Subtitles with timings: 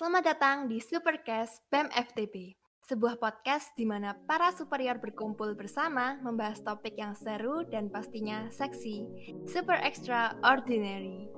[0.00, 2.56] Selamat datang di Supercast BEM FTP,
[2.88, 9.04] sebuah podcast di mana para superior berkumpul bersama membahas topik yang seru dan pastinya seksi,
[9.44, 11.28] super extraordinary.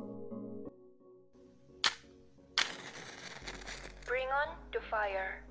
[4.06, 5.42] Bring on the fire.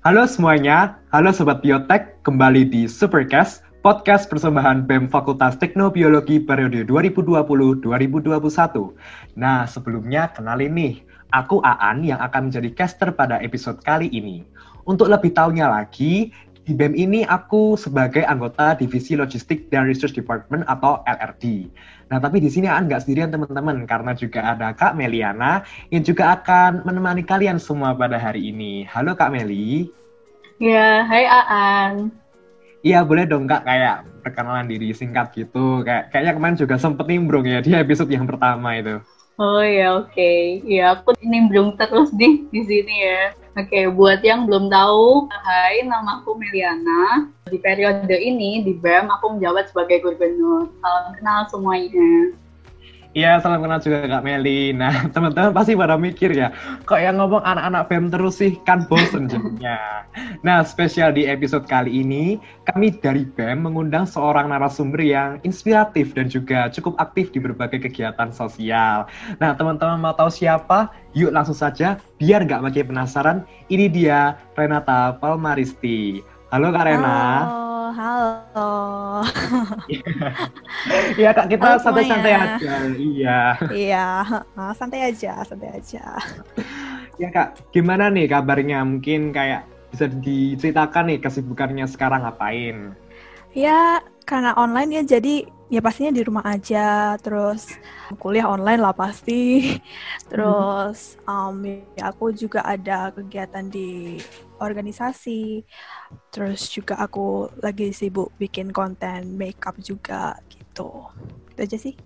[0.00, 7.84] Halo semuanya, halo Sobat Biotek, kembali di Supercast, podcast persembahan BEM Fakultas Teknobiologi periode 2020-2021.
[9.36, 11.04] Nah, sebelumnya kenalin nih,
[11.36, 14.40] aku Aan yang akan menjadi caster pada episode kali ini.
[14.88, 16.32] Untuk lebih tahunya lagi,
[16.64, 21.68] di BEM ini aku sebagai anggota Divisi Logistik dan Research Department atau LRD.
[22.08, 25.60] Nah, tapi di sini Aan nggak sendirian teman-teman, karena juga ada Kak Meliana
[25.92, 28.88] yang juga akan menemani kalian semua pada hari ini.
[28.88, 29.92] Halo Kak Meli.
[30.56, 32.23] Ya, hai Aan.
[32.84, 35.80] Iya boleh dong kak kayak perkenalan diri singkat gitu.
[35.88, 39.00] Kayak kayaknya kemarin juga sempet nimbrung ya di episode yang pertama itu.
[39.40, 40.62] Oh ya oke, okay.
[40.62, 43.34] ya aku nimbrung terus di di sini ya.
[43.58, 47.32] Oke, okay, buat yang belum tahu, hai nama aku Meliana.
[47.48, 50.70] Di periode ini di BEM aku menjabat sebagai gubernur.
[50.78, 52.36] Salam kenal semuanya.
[53.14, 54.74] Iya, salam kenal juga Kak Meli.
[54.74, 56.50] Nah, teman-teman pasti pada mikir ya,
[56.82, 60.02] kok yang ngomong anak-anak BEM terus sih, kan bosen jadinya.
[60.42, 66.26] Nah, spesial di episode kali ini, kami dari BEM mengundang seorang narasumber yang inspiratif dan
[66.26, 69.06] juga cukup aktif di berbagai kegiatan sosial.
[69.38, 70.90] Nah, teman-teman mau tahu siapa?
[71.14, 73.38] Yuk langsung saja, biar nggak makin penasaran,
[73.70, 76.18] ini dia Renata Palmaristi.
[76.50, 77.46] Halo Kak Rena.
[77.46, 78.72] Halo halo.
[81.16, 82.72] Iya kak kita santai-santai aja.
[82.92, 83.40] Iya.
[83.72, 84.08] Iya,
[84.76, 86.20] santai aja, santai aja.
[87.16, 88.84] Ya kak, gimana nih kabarnya?
[88.84, 92.92] Mungkin kayak bisa diceritakan nih kesibukannya sekarang ngapain?
[93.54, 97.72] Ya karena online ya jadi ya pastinya di rumah aja terus
[98.20, 99.74] kuliah online lah pasti
[100.30, 101.64] terus um,
[101.96, 104.20] ya aku juga ada kegiatan di
[104.60, 105.64] organisasi
[106.30, 111.10] terus juga aku lagi sibuk bikin konten makeup juga gitu
[111.54, 111.96] itu aja sih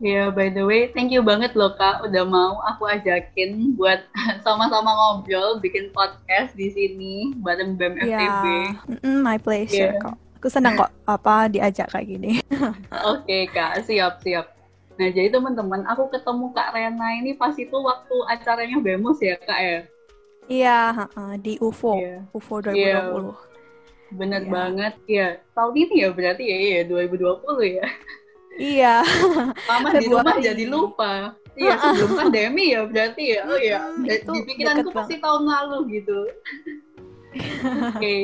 [0.00, 4.00] Ya, yeah, by the way, thank you banget loh Kak udah mau aku ajakin buat
[4.48, 8.08] sama-sama ngobrol, bikin podcast di sini bareng BEM FTB.
[8.08, 8.80] Yeah.
[8.88, 10.00] Mm -mm, my pleasure yeah.
[10.00, 10.16] kok.
[10.40, 12.40] Aku senang kok apa diajak kayak gini.
[13.12, 14.56] Oke okay, Kak, siap siap.
[14.96, 19.60] Nah jadi teman-teman, aku ketemu Kak Rena ini pas itu waktu acaranya Bemos ya Kak
[19.60, 19.78] ya?
[20.48, 20.80] Iya,
[21.12, 22.24] uh, di UFO, yeah.
[22.32, 22.72] UFO 2020.
[22.72, 23.04] Yeah.
[24.16, 24.48] Bener yeah.
[24.48, 25.28] banget, ya.
[25.52, 27.86] Tahun ini ya berarti ya, ya 2020 ya.
[28.56, 28.94] Iya.
[29.68, 31.36] Mama di rumah jadi lupa.
[31.52, 33.40] Iya, sebelum pandemi ya berarti ya.
[33.44, 36.18] Oh iya, di pikiranku pasti tahun lalu gitu.
[37.92, 37.92] Oke.
[37.92, 38.20] okay.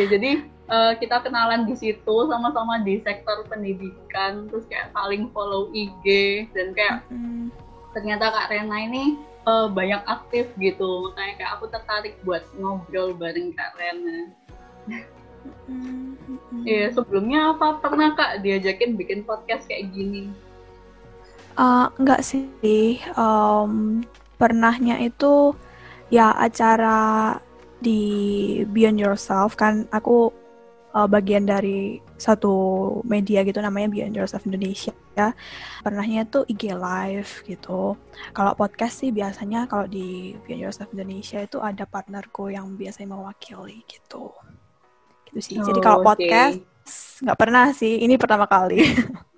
[0.00, 5.70] Ya jadi uh, kita kenalan di situ sama-sama di sektor pendidikan terus kayak saling follow
[5.72, 6.04] IG
[6.52, 7.50] dan kayak mm-hmm.
[7.94, 13.54] ternyata Kak Rena ini uh, banyak aktif gitu makanya kayak aku tertarik buat ngobrol bareng
[13.54, 14.18] Kak Rena.
[15.70, 16.62] mm-hmm.
[16.66, 20.30] Ya sebelumnya apa pernah Kak diajakin bikin podcast kayak gini?
[21.56, 24.04] Uh, enggak sih, um,
[24.36, 25.56] pernahnya itu
[26.12, 27.40] ya acara
[27.80, 30.28] di Beyond Yourself kan aku
[30.96, 32.54] uh, bagian dari satu
[33.04, 35.36] media gitu namanya Beyond Yourself Indonesia ya.
[35.84, 38.00] Pernahnya tuh IG Live gitu.
[38.32, 43.84] Kalau podcast sih biasanya kalau di Beyond Yourself Indonesia itu ada partnerku yang biasanya mewakili
[43.84, 44.32] gitu.
[45.28, 45.56] Gitu sih.
[45.60, 46.64] Oh, Jadi kalau podcast
[47.20, 48.80] nggak pernah sih, ini pertama kali.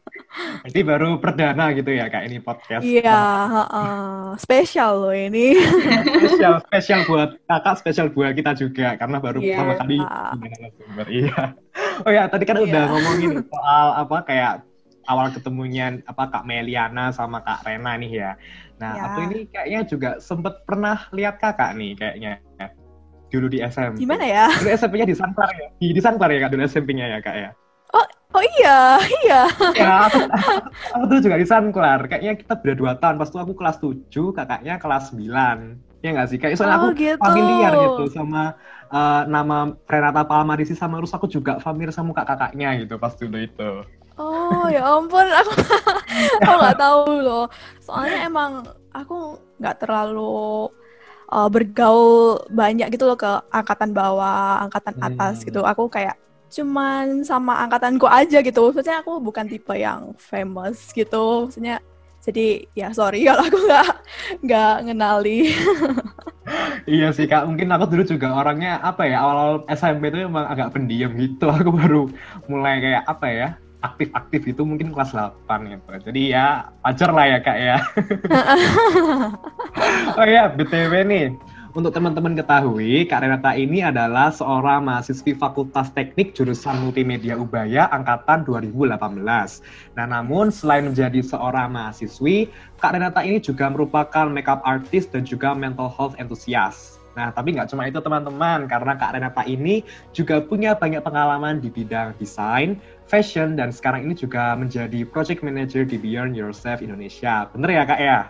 [0.68, 2.84] Jadi baru perdana gitu ya kak ini podcast.
[2.84, 3.20] Iya,
[3.68, 5.56] uh, spesial loh ini.
[6.20, 9.56] spesial, spesial buat kakak, spesial buat kita juga karena baru yeah.
[9.56, 9.96] pertama kali
[10.76, 11.06] sumber.
[11.08, 11.40] Iya.
[12.04, 12.66] Oh ya, tadi kan yeah.
[12.68, 14.52] udah ngomongin soal apa kayak
[15.08, 18.30] awal ketemunya apa Kak Meliana sama Kak Rena nih ya.
[18.78, 19.04] Nah, yeah.
[19.08, 22.44] aku ini kayaknya juga sempet pernah lihat kakak nih kayaknya
[23.28, 24.04] dulu di SMP.
[24.04, 24.46] Gimana ya?
[24.56, 25.68] Dulu SMP-nya di Sanklar ya?
[25.76, 27.50] Di, di Sanklar ya kak dulu SMP-nya ya kak ya?
[27.94, 28.06] Oh,
[28.36, 29.42] oh iya, iya.
[29.72, 30.20] Ya, aku,
[30.92, 32.00] aku tuh juga di Sanklar.
[32.04, 33.16] Kayaknya kita beda dua tahun.
[33.16, 36.04] Pas itu aku kelas 7, kakaknya kelas 9.
[36.04, 36.38] Ya nggak sih?
[36.38, 37.18] Kayak soalnya oh, aku gitu.
[37.18, 38.54] familiar gitu sama
[38.92, 43.70] uh, nama Renata Palmarisi sama Rus aku juga familiar sama kakak-kakaknya gitu pas dulu itu.
[44.18, 45.52] Oh ya ampun, aku
[46.42, 47.46] aku nggak tahu loh.
[47.82, 48.62] Soalnya emang
[48.94, 50.70] aku nggak terlalu
[51.30, 55.46] uh, bergaul banyak gitu loh ke angkatan bawah, angkatan atas hmm.
[55.50, 55.60] gitu.
[55.66, 56.14] Aku kayak
[56.48, 58.72] cuman sama angkatanku aja gitu.
[58.72, 61.48] Maksudnya aku bukan tipe yang famous gitu.
[61.48, 61.80] Maksudnya
[62.28, 63.88] jadi ya sorry kalau aku nggak
[64.44, 65.38] nggak ngenali.
[66.98, 70.72] iya sih kak, mungkin aku dulu juga orangnya apa ya awal-awal SMP itu emang agak
[70.74, 71.48] pendiam gitu.
[71.58, 72.08] Aku baru
[72.48, 73.48] mulai kayak apa ya
[73.78, 76.10] aktif-aktif itu mungkin kelas 8 gitu.
[76.10, 77.76] Jadi ya wajar lah ya kak ya.
[80.18, 81.24] oh ya BTW nih,
[81.78, 88.42] untuk teman-teman ketahui, Kak Renata ini adalah seorang mahasiswi Fakultas Teknik jurusan Multimedia Ubaya angkatan
[88.42, 88.98] 2018.
[89.94, 92.50] Nah, namun selain menjadi seorang mahasiswi,
[92.82, 96.98] Kak Renata ini juga merupakan makeup artist dan juga mental health enthusiast.
[97.14, 101.70] Nah, tapi nggak cuma itu teman-teman, karena Kak Renata ini juga punya banyak pengalaman di
[101.70, 102.74] bidang desain,
[103.06, 107.46] fashion, dan sekarang ini juga menjadi project manager di Beyond Yourself Indonesia.
[107.54, 108.20] Bener ya Kak ya?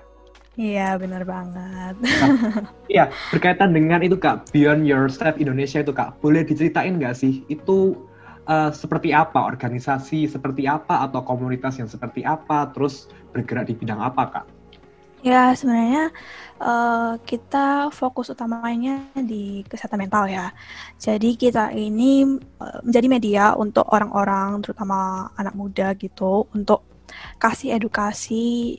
[0.59, 1.95] Iya, benar banget.
[2.03, 2.35] Nah,
[2.93, 7.95] iya, berkaitan dengan itu Kak, Beyond Yourself Indonesia itu Kak, boleh diceritain nggak sih itu
[8.51, 14.03] uh, seperti apa, organisasi seperti apa, atau komunitas yang seperti apa, terus bergerak di bidang
[14.03, 14.47] apa Kak?
[15.23, 16.11] Ya, sebenarnya
[16.59, 20.51] uh, kita fokus utamanya di kesehatan mental ya.
[20.99, 22.27] Jadi kita ini
[22.59, 26.83] uh, menjadi media untuk orang-orang, terutama anak muda gitu, untuk
[27.39, 28.79] kasih edukasi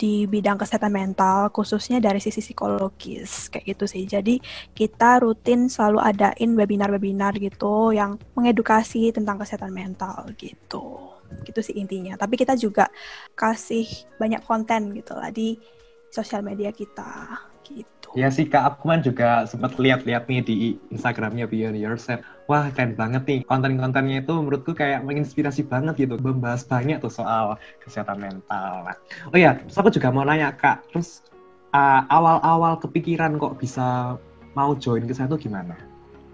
[0.00, 4.08] di bidang kesehatan mental khususnya dari sisi psikologis kayak gitu sih.
[4.08, 4.40] Jadi
[4.72, 11.12] kita rutin selalu adain webinar-webinar gitu yang mengedukasi tentang kesehatan mental gitu.
[11.44, 12.16] Gitu sih intinya.
[12.16, 12.88] Tapi kita juga
[13.36, 13.84] kasih
[14.16, 15.60] banyak konten gitu lah di
[16.08, 17.36] sosial media kita
[17.68, 18.16] gitu.
[18.18, 20.54] Ya sih Kak, aku kan juga sempat lihat-lihat nih di
[20.90, 22.24] Instagramnya Beyond Yourself.
[22.50, 26.18] Wah keren banget nih, konten-kontennya itu menurutku kayak menginspirasi banget gitu.
[26.18, 28.90] Membahas banyak tuh soal kesehatan mental.
[29.30, 31.22] Oh ya, terus aku juga mau nanya Kak, terus
[31.70, 34.18] uh, awal-awal kepikiran kok bisa
[34.58, 35.78] mau join ke sana gimana?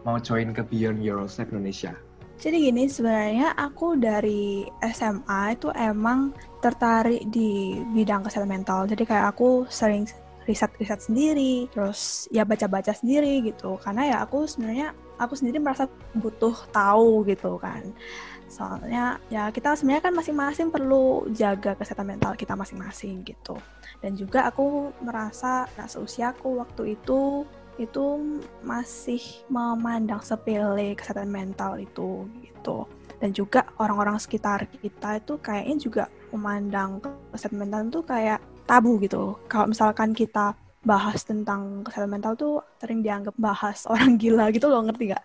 [0.09, 1.93] Mau join ke Beyond Yourself Indonesia?
[2.41, 6.33] Jadi gini, sebenarnya aku dari SMA itu emang
[6.65, 8.89] tertarik di bidang kesehatan mental.
[8.89, 10.09] Jadi kayak aku sering
[10.49, 13.77] riset-riset sendiri, terus ya baca-baca sendiri gitu.
[13.85, 17.83] Karena ya aku sebenarnya aku sendiri merasa butuh tahu gitu kan.
[18.47, 23.59] Soalnya ya kita sebenarnya kan masing-masing perlu jaga kesehatan mental kita masing-masing gitu.
[24.01, 27.45] Dan juga aku merasa nah seusiaku waktu itu
[27.77, 28.05] itu
[28.65, 29.21] masih
[29.53, 32.89] memandang sepele kesehatan mental itu gitu
[33.21, 37.01] dan juga orang-orang sekitar kita itu kayaknya juga memandang
[37.33, 39.39] kesehatan mental itu kayak tabu gitu.
[39.47, 40.53] Kalau misalkan kita
[40.87, 45.25] bahas tentang kesehatan mental tuh sering dianggap bahas orang gila gitu loh, ngerti gak?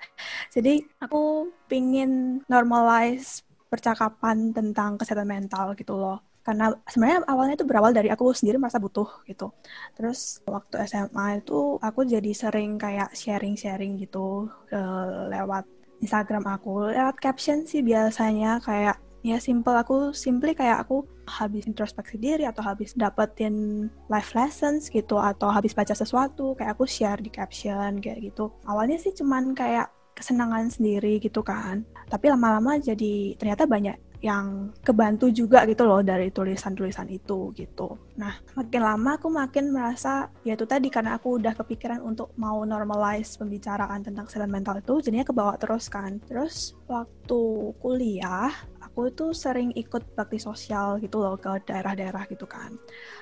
[0.49, 6.19] Jadi aku pingin normalize percakapan tentang kesehatan mental gitu loh.
[6.41, 9.53] Karena sebenarnya awalnya itu berawal dari aku sendiri merasa butuh gitu.
[9.93, 15.69] Terus waktu SMA itu aku jadi sering kayak sharing-sharing gitu uh, lewat
[16.01, 16.89] Instagram aku.
[16.97, 22.65] Lewat caption sih biasanya kayak ya simple aku simply kayak aku habis introspeksi diri atau
[22.65, 28.33] habis dapetin life lessons gitu atau habis baca sesuatu kayak aku share di caption kayak
[28.33, 34.69] gitu awalnya sih cuman kayak kesenangan sendiri gitu kan tapi lama-lama jadi ternyata banyak yang
[34.85, 37.97] kebantu juga gitu loh dari tulisan-tulisan itu gitu.
[38.21, 42.61] Nah, makin lama aku makin merasa ya itu tadi karena aku udah kepikiran untuk mau
[42.61, 46.21] normalize pembicaraan tentang kesehatan mental itu jadinya kebawa terus kan.
[46.29, 47.41] Terus waktu
[47.81, 48.53] kuliah
[48.91, 52.75] aku itu sering ikut bakti sosial gitu loh ke daerah-daerah gitu kan.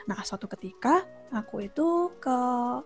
[0.10, 2.38] Nah suatu ketika aku itu ke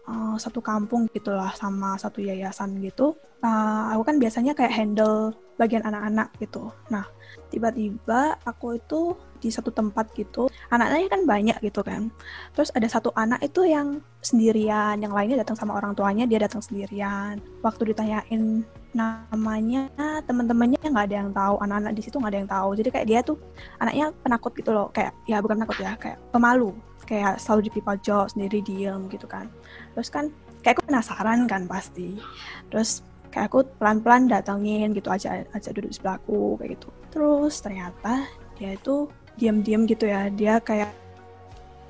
[0.04, 3.16] uh, satu kampung gitulah sama satu yayasan gitu.
[3.40, 6.76] Uh, aku kan biasanya kayak handle bagian anak-anak gitu.
[6.92, 7.08] Nah
[7.48, 10.48] tiba-tiba aku itu di satu tempat gitu.
[10.72, 12.08] Anaknya kan banyak gitu kan.
[12.56, 16.64] Terus ada satu anak itu yang sendirian yang lainnya datang sama orang tuanya dia datang
[16.64, 17.44] sendirian.
[17.60, 18.64] Waktu ditanyain
[18.96, 19.92] namanya
[20.24, 22.70] teman-temannya nggak ada yang tahu anak-anak di situ nggak ada yang tahu.
[22.80, 23.38] Jadi kayak dia tuh
[23.84, 26.72] anaknya penakut gitu loh kayak ya bukan penakut ya kayak pemalu.
[27.04, 29.52] Kayak selalu di pojok sendiri diem gitu kan.
[29.92, 30.32] Terus kan
[30.64, 32.16] kayak aku penasaran kan pasti.
[32.72, 36.88] Terus kayak aku pelan-pelan datengin gitu aja aja duduk di sebelahku kayak gitu.
[37.12, 40.94] Terus ternyata dia itu diam-diam gitu ya dia kayak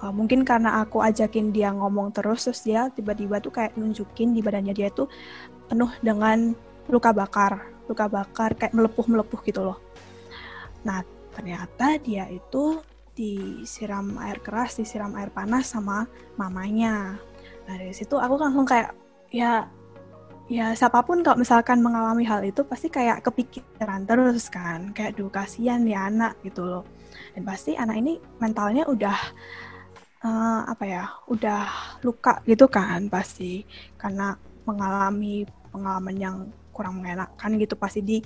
[0.03, 4.43] uh, mungkin karena aku ajakin dia ngomong terus terus dia tiba-tiba tuh kayak nunjukin di
[4.43, 5.07] badannya dia tuh
[5.67, 6.55] penuh dengan
[6.91, 9.79] luka bakar, luka bakar kayak melepuh-melepuh gitu loh.
[10.83, 10.99] Nah,
[11.31, 12.83] ternyata dia itu
[13.15, 16.03] disiram air keras, disiram air panas sama
[16.35, 17.15] mamanya.
[17.63, 18.91] Nah, dari situ aku langsung kayak
[19.31, 19.71] ya
[20.53, 25.33] ya siapa pun kalau misalkan mengalami hal itu pasti kayak kepikiran terus kan, kayak duh
[25.33, 26.85] kasihan ya anak gitu loh.
[27.33, 29.17] Dan pasti anak ini mentalnya udah
[30.21, 31.65] uh, apa ya, udah
[32.05, 33.65] luka gitu kan pasti.
[33.97, 34.37] Karena
[34.69, 35.41] mengalami
[35.73, 36.35] pengalaman yang
[36.69, 38.17] kurang mengenakan gitu pasti di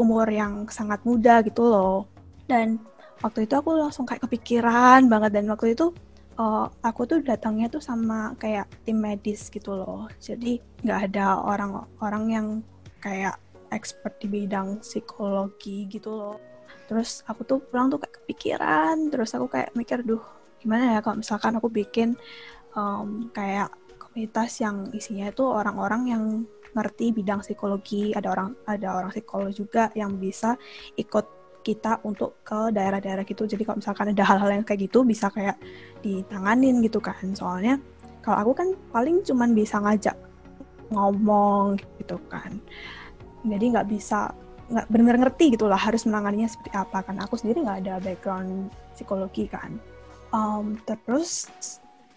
[0.00, 2.08] umur yang sangat muda gitu loh.
[2.48, 2.80] Dan
[3.20, 5.92] waktu itu aku langsung kayak kepikiran banget dan waktu itu
[6.38, 10.08] uh, aku tuh datangnya tuh sama kayak tim medis gitu loh.
[10.20, 12.46] Jadi nggak ada orang-orang yang
[13.00, 13.36] kayak
[13.72, 16.36] expert di bidang psikologi gitu loh.
[16.86, 20.22] Terus aku tuh pulang tuh kayak kepikiran terus aku kayak mikir duh
[20.62, 22.16] gimana ya kalau misalkan aku bikin
[22.74, 26.24] um, kayak komunitas yang isinya itu orang-orang yang
[26.76, 30.60] ngerti bidang psikologi ada orang ada orang psikolog juga yang bisa
[30.96, 31.24] ikut
[31.66, 33.42] kita untuk ke daerah-daerah gitu.
[33.42, 35.58] Jadi kalau misalkan ada hal-hal yang kayak gitu bisa kayak
[35.98, 37.34] ditanganin gitu kan.
[37.34, 37.82] Soalnya
[38.22, 40.14] kalau aku kan paling cuman bisa ngajak
[40.94, 42.62] ngomong gitu kan.
[43.42, 44.30] Jadi nggak bisa
[44.66, 47.18] nggak benar-benar ngerti gitulah harus menanganinya seperti apa kan.
[47.26, 49.74] Aku sendiri nggak ada background psikologi kan.
[50.30, 51.50] Um, terus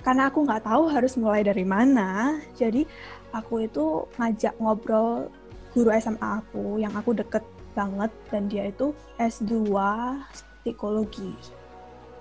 [0.05, 2.87] karena aku nggak tahu harus mulai dari mana jadi
[3.35, 5.27] aku itu ngajak ngobrol
[5.75, 9.73] guru SMA aku yang aku deket banget dan dia itu S2
[10.63, 11.33] psikologi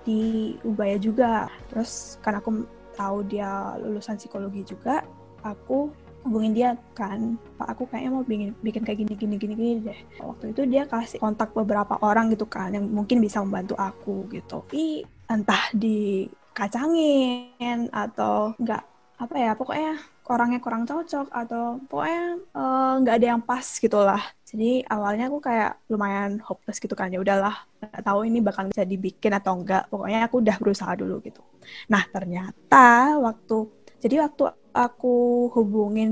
[0.07, 1.47] di Ubaya juga.
[1.69, 2.65] Terus karena aku
[2.95, 5.03] tahu dia lulusan psikologi juga
[5.43, 5.91] aku
[6.27, 9.99] hubungin dia kan pak aku kayaknya mau bikin bikin kayak gini gini gini gini deh.
[10.19, 14.59] Waktu itu dia kasih kontak beberapa orang gitu kan yang mungkin bisa membantu aku gitu.
[14.67, 18.83] Tapi entah dikacangin atau enggak
[19.19, 19.99] apa ya pokoknya
[20.31, 25.45] orangnya kurang cocok atau pokoknya eh, nggak uh, ada yang pas gitulah jadi awalnya aku
[25.45, 27.13] kayak lumayan hopeless gitu kan.
[27.13, 31.21] Ya udahlah nggak tahu ini bakal bisa dibikin atau enggak pokoknya aku udah berusaha dulu
[31.21, 31.45] gitu.
[31.85, 33.69] Nah ternyata waktu
[34.01, 36.11] jadi waktu aku hubungin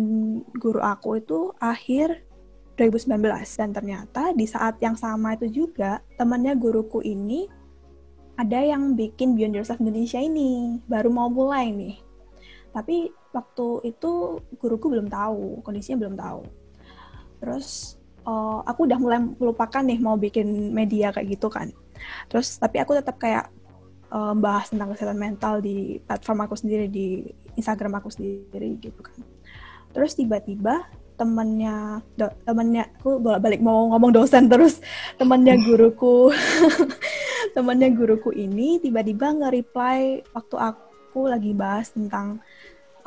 [0.53, 2.22] guru aku itu akhir
[2.77, 3.25] 2019
[3.58, 7.50] dan ternyata di saat yang sama itu juga temannya guruku ini
[8.38, 10.77] ada yang bikin Beyond Yourself Indonesia ini.
[10.86, 11.98] Baru mau mulai nih.
[12.70, 16.46] Tapi waktu itu guruku belum tahu kondisinya belum tahu.
[17.41, 17.96] Terus
[18.27, 21.72] uh, aku udah mulai melupakan nih mau bikin media kayak gitu kan.
[22.27, 23.48] Terus tapi aku tetap kayak
[24.12, 27.24] uh, bahas tentang kesehatan mental di platform aku sendiri di
[27.55, 29.17] Instagram aku sendiri gitu kan.
[29.96, 30.86] Terus tiba-tiba
[31.17, 34.84] temannya do, temannya aku bolak balik mau ngomong dosen terus.
[35.17, 36.29] Temannya guruku
[37.55, 42.38] temannya guruku ini tiba-tiba nge-reply waktu aku lagi bahas tentang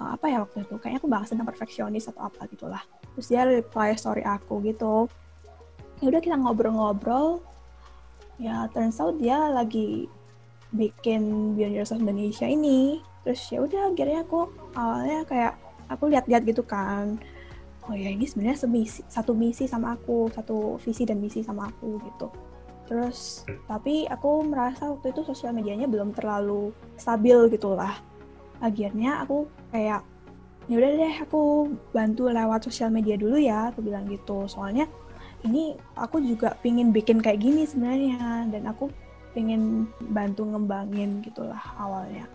[0.00, 0.74] uh, apa ya waktu itu?
[0.80, 2.82] Kayaknya aku bahas tentang perfeksionis atau apa gitulah
[3.14, 5.06] terus dia reply story aku gitu.
[6.00, 7.44] Ya udah kita ngobrol-ngobrol.
[8.40, 10.08] Ya turns out dia lagi
[10.72, 13.04] bikin Beyond Yourself Indonesia ini.
[13.26, 15.54] Terus ya udah akhirnya aku awalnya kayak
[15.92, 17.20] aku lihat-lihat gitu kan.
[17.88, 22.00] Oh ya ini sebenarnya semisi satu misi sama aku satu visi dan misi sama aku
[22.06, 22.28] gitu.
[22.88, 27.98] Terus tapi aku merasa waktu itu sosial medianya belum terlalu stabil gitulah.
[28.60, 30.04] Akhirnya aku kayak
[30.70, 34.46] ya udah deh aku bantu lewat sosial media dulu ya aku bilang gitu.
[34.46, 34.86] Soalnya
[35.42, 38.86] ini aku juga pingin bikin kayak gini sebenarnya dan aku
[39.34, 42.30] pengen bantu ngembangin gitulah awalnya.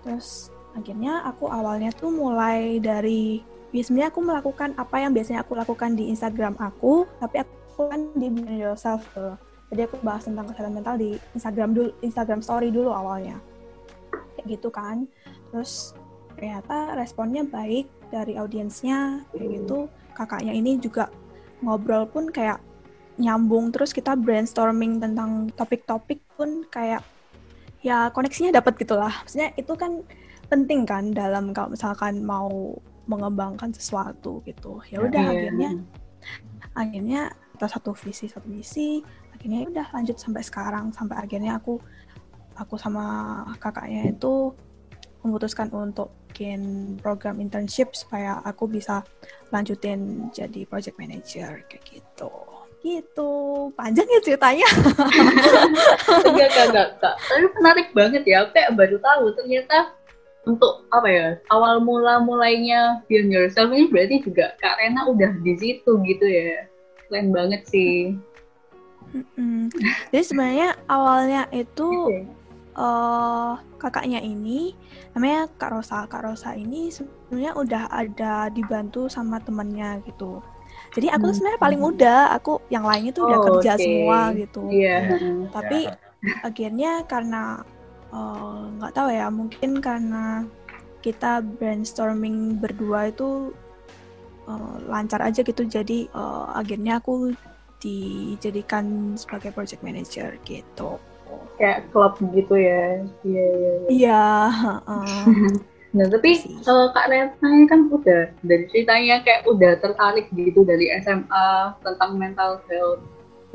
[0.00, 3.44] Terus akhirnya aku awalnya tuh mulai dari
[3.76, 8.32] biasanya aku melakukan apa yang biasanya aku lakukan di Instagram aku tapi aku kan di
[8.32, 9.36] Beyond Yourself tuh.
[9.68, 13.36] Jadi aku bahas tentang kesehatan mental di Instagram dulu Instagram Story dulu awalnya.
[14.38, 15.04] Kayak gitu kan.
[15.52, 15.92] Terus
[16.36, 19.88] ternyata responnya baik dari audiensnya kayak gitu.
[20.12, 21.10] Kakaknya ini juga
[21.64, 22.60] ngobrol pun kayak
[23.16, 27.00] nyambung terus kita brainstorming tentang topik-topik pun kayak
[27.80, 30.04] ya koneksinya dapat gitulah maksudnya itu kan
[30.52, 32.76] penting kan dalam kalau misalkan mau
[33.06, 34.82] mengembangkan sesuatu gitu.
[34.90, 35.32] Ya udah yeah.
[35.32, 35.70] akhirnya
[36.76, 37.20] akhirnya
[37.56, 39.00] kita satu visi satu misi
[39.32, 40.92] akhirnya ya udah lanjut sampai sekarang.
[40.92, 41.78] Sampai akhirnya aku
[42.58, 44.52] aku sama kakaknya itu
[45.22, 46.60] memutuskan untuk bikin
[47.00, 49.00] program internship supaya aku bisa
[49.48, 52.28] lanjutin jadi project manager kayak gitu.
[52.84, 53.32] Gitu.
[53.72, 54.68] Panjang ya ceritanya.
[56.28, 56.68] Enggak enggak
[57.00, 58.44] enggak tapi menarik banget ya.
[58.44, 59.96] Aku kayak baru tahu ternyata
[60.44, 65.56] untuk apa ya awal mula mulainya Beyond Yourself ini berarti juga Kak Rena udah di
[65.56, 66.68] situ gitu ya.
[67.08, 68.12] Keren banget sih.
[69.40, 69.72] Mm
[70.12, 71.88] jadi sebenarnya awalnya itu
[72.76, 74.76] uh, kakaknya ini
[75.16, 80.44] namanya Kak Rosa Kak Rosa ini sebenarnya udah ada dibantu sama temennya gitu
[80.92, 81.36] jadi aku tuh hmm.
[81.36, 83.84] sebenarnya paling muda aku yang lainnya tuh udah oh, kerja okay.
[83.84, 85.02] semua gitu yeah.
[85.50, 85.88] tapi
[86.44, 87.64] akhirnya karena
[88.12, 90.44] eh, nggak uh, tahu ya mungkin karena
[91.00, 93.54] kita brainstorming berdua itu
[94.50, 97.30] uh, lancar aja gitu jadi uh, akhirnya aku
[97.78, 100.98] dijadikan sebagai project manager gitu
[101.56, 103.02] kayak klub gitu ya.
[103.24, 104.24] Iya iya iya.
[104.86, 105.52] Uh,
[105.96, 106.36] Nah, tapi
[106.68, 112.60] uh, Kak Retna kan udah dari ceritanya kayak udah tertarik gitu dari SMA tentang mental
[112.68, 113.00] health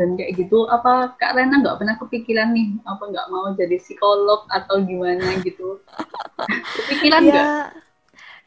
[0.02, 4.50] dan kayak gitu apa Kak Rena nggak pernah kepikiran nih apa nggak mau jadi psikolog
[4.50, 5.78] atau gimana gitu?
[6.82, 7.46] Kepikiran nggak?
[7.46, 7.70] Ya,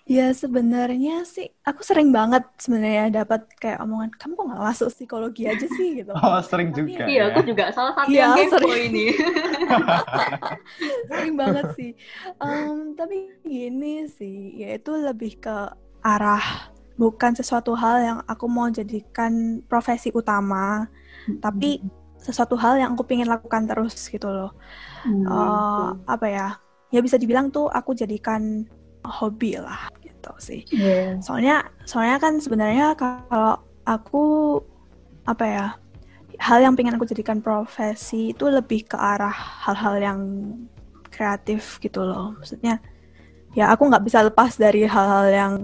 [0.05, 5.49] Ya sebenarnya sih aku sering banget sebenarnya dapat kayak omongan kamu kok nggak masuk psikologi
[5.49, 6.13] aja sih gitu.
[6.21, 7.05] Oh sering Tapi juga.
[7.09, 7.33] Iya, ya.
[7.33, 8.83] aku juga salah satu Iya, yang sering.
[8.93, 9.07] ini.
[11.09, 11.91] sering banget sih.
[12.37, 15.57] Em, tapi gini sih, yaitu lebih ke
[16.05, 16.69] arah
[17.01, 20.85] bukan sesuatu hal yang aku mau jadikan profesi utama,
[21.41, 21.81] tapi
[22.21, 24.53] sesuatu hal yang aku pengen lakukan terus gitu loh.
[25.01, 26.49] Hmm, Eh, apa ya?
[26.93, 28.69] Ya bisa dibilang tuh aku jadikan
[29.05, 29.93] hobi lah
[30.25, 30.61] gitu sih.
[30.73, 31.21] Iya.
[31.21, 34.25] Soalnya soalnya kan sebenarnya kalau aku
[35.29, 35.67] apa ya?
[36.35, 39.31] Hal yang pengen aku jadikan profesi itu lebih ke arah
[39.69, 40.21] hal-hal yang
[41.13, 42.35] kreatif gitu loh.
[42.41, 42.83] Maksudnya
[43.55, 45.55] ya aku nggak bisa lepas dari hal-hal yang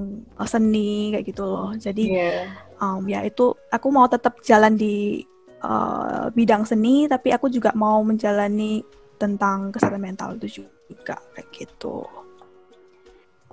[0.47, 1.75] seni kayak gitu loh.
[1.75, 2.55] Jadi Iya.
[2.79, 5.27] um, ya itu aku mau tetap jalan di
[5.67, 8.87] uh, bidang seni tapi aku juga mau menjalani
[9.19, 10.63] tentang kesehatan mental itu
[10.95, 12.07] juga kayak gitu.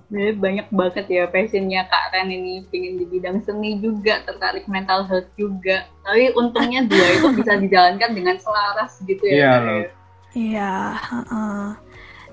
[0.08, 5.04] Jadi banyak banget ya passionnya Kak Ren ini pingin di bidang seni juga, tertarik mental
[5.04, 5.84] health juga.
[6.08, 9.36] Tapi untungnya dua itu bisa dijalankan dengan selaras gitu ya.
[9.36, 9.88] Iya, ya.
[10.32, 11.66] Iya, heeh.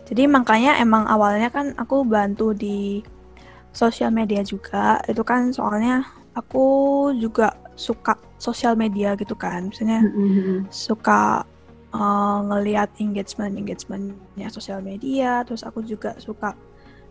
[0.05, 3.03] Jadi makanya emang awalnya kan aku bantu di
[3.75, 5.03] sosial media juga.
[5.11, 6.07] Itu kan soalnya
[6.39, 9.75] aku juga suka sosial media gitu kan.
[9.75, 10.71] Misalnya Mm-mm.
[10.71, 11.43] suka
[11.91, 15.43] uh, ngelihat engagement engagementnya sosial media.
[15.43, 16.55] Terus aku juga suka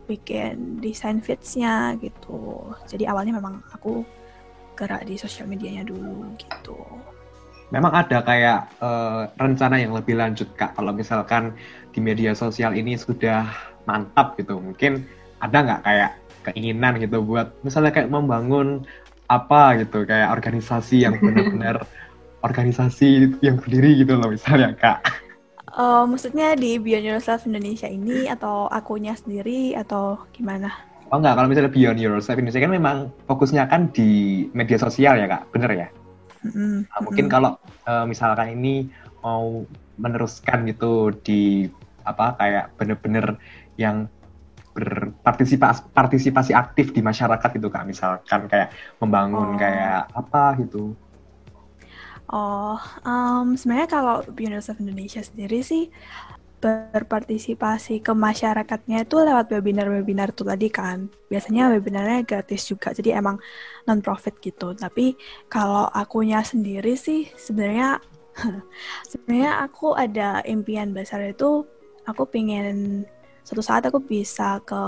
[0.05, 2.73] bikin desain feeds-nya gitu.
[2.87, 4.03] Jadi awalnya memang aku
[4.75, 6.77] gerak di sosial medianya dulu gitu.
[7.73, 10.77] Memang ada kayak eh, rencana yang lebih lanjut kak.
[10.77, 11.57] Kalau misalkan
[11.93, 13.49] di media sosial ini sudah
[13.89, 15.07] mantap gitu, mungkin
[15.41, 16.11] ada nggak kayak
[16.43, 18.83] keinginan gitu buat misalnya kayak membangun
[19.31, 21.87] apa gitu kayak organisasi yang benar-benar
[22.43, 25.22] organisasi yang berdiri gitu loh misalnya kak.
[25.73, 30.69] Eh, maksudnya di Beyond Yourself Indonesia ini atau akunya sendiri atau gimana?
[31.09, 34.09] Oh enggak, kalau misalnya Beyond Yourself Indonesia kan memang fokusnya kan di
[34.53, 35.87] media sosial ya kak, bener ya?
[36.45, 37.33] Mm-mm, Nah, mungkin mm-mm.
[37.33, 37.51] kalau
[37.89, 38.85] eh, misalkan ini
[39.25, 39.65] mau
[39.97, 41.65] meneruskan gitu di
[42.05, 43.39] apa kayak bener-bener
[43.79, 44.05] yang
[44.73, 49.57] berpartisipasi partisipasi aktif di masyarakat gitu kak, misalkan kayak membangun Oh.
[49.57, 50.93] kayak apa gitu.
[52.33, 55.93] Oh, em, sebenarnya kalau Yourself Indonesia sendiri sih
[56.57, 61.13] berpartisipasi ke masyarakatnya itu lewat webinar-webinar tuh tadi kan.
[61.29, 63.37] Biasanya webinarnya gratis juga, jadi emang
[63.85, 64.73] non-profit gitu.
[64.73, 65.13] Tapi
[65.45, 68.01] kalau akunya sendiri sih sebenarnya
[69.11, 71.67] sebenarnya aku ada impian besar itu
[72.09, 73.05] aku pengen
[73.45, 74.81] suatu saat aku bisa ke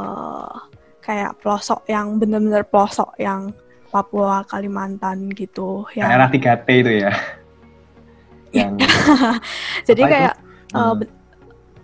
[1.06, 3.54] kayak pelosok yang bener-bener pelosok yang
[3.90, 5.86] Papua, Kalimantan gitu.
[5.94, 7.14] Yang Daerah 3T itu ya.
[8.56, 8.80] yang
[9.88, 10.12] Jadi itu?
[10.12, 10.36] kayak
[10.72, 11.12] uh, be-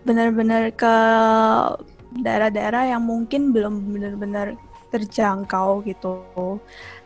[0.07, 0.95] benar-benar ke
[2.23, 4.55] daerah-daerah yang mungkin belum benar-benar
[4.91, 6.23] terjangkau gitu.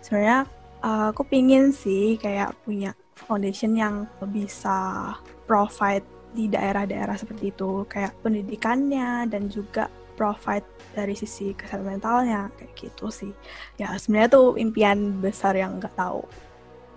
[0.01, 0.49] Sebenarnya
[0.86, 5.13] uh, aku pingin sih kayak punya foundation yang bisa
[5.49, 6.05] provide
[6.36, 13.12] di daerah-daerah seperti itu, kayak pendidikannya dan juga provide dari sisi kesehatan mentalnya kayak gitu
[13.12, 13.32] sih.
[13.75, 16.23] Ya sebenarnya tuh impian besar yang nggak tahu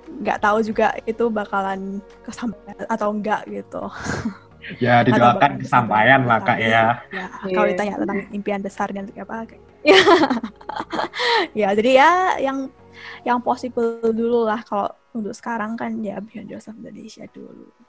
[0.08, 3.84] nggak tahu juga itu bakalan kesampaian atau enggak gitu.
[4.84, 6.66] ya didoakan kesampaian lah kak ya.
[7.12, 7.54] Ya, Iya.
[7.54, 9.64] kalau ditanya tentang impian besarnya untuk apa kayak
[11.60, 12.10] ya, jadi ya
[12.42, 12.58] yang
[13.22, 17.87] yang possible dulu lah kalau untuk sekarang kan ya Beyond Yourself Indonesia dulu gitu.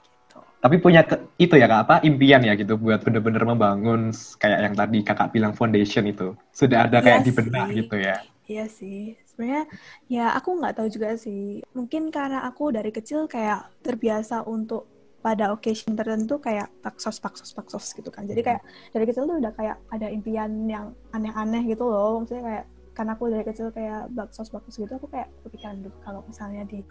[0.60, 4.76] Tapi punya ke- itu ya kak apa impian ya gitu buat bener-bener membangun kayak yang
[4.76, 7.76] tadi kakak bilang foundation itu sudah ada kayak Iya di benak sih.
[7.80, 8.16] gitu ya.
[8.50, 9.64] Iya sih, sebenarnya
[10.10, 11.62] ya aku nggak tahu juga sih.
[11.72, 14.90] Mungkin karena aku dari kecil kayak terbiasa untuk
[15.22, 18.26] pada occasion tertentu kayak taksos taksos taksos gitu kan.
[18.26, 22.20] Jadi kayak dari kecil tuh udah kayak ada impian yang aneh-aneh gitu loh.
[22.20, 22.66] Maksudnya kayak
[22.98, 26.84] karena aku dari kecil kayak baksos baksos gitu, aku kayak kepikiran dulu kalau misalnya di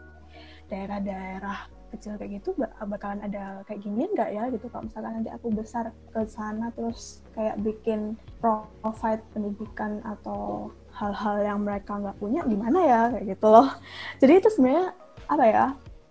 [0.70, 1.58] daerah-daerah
[1.90, 5.46] kecil kayak gitu bak- bakalan ada kayak ginian nggak ya gitu kalau misalkan nanti aku
[5.50, 12.78] besar ke sana terus kayak bikin provide pendidikan atau hal-hal yang mereka nggak punya gimana
[12.82, 13.68] ya kayak gitu loh
[14.18, 14.86] jadi itu sebenarnya
[15.26, 15.66] apa ya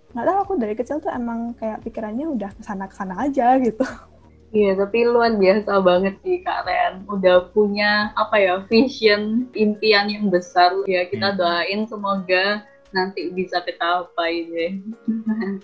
[0.08, 3.58] nggak tahu aku dari kecil tuh emang kayak pikirannya udah ke sana ke sana aja
[3.60, 3.84] gitu
[4.48, 7.04] Iya, tapi luar biasa banget sih Kak Ren.
[7.12, 10.72] Udah punya apa ya vision, impian yang besar.
[10.88, 11.38] Ya kita Hmm.
[11.38, 14.72] doain semoga nanti bisa kecapai deh.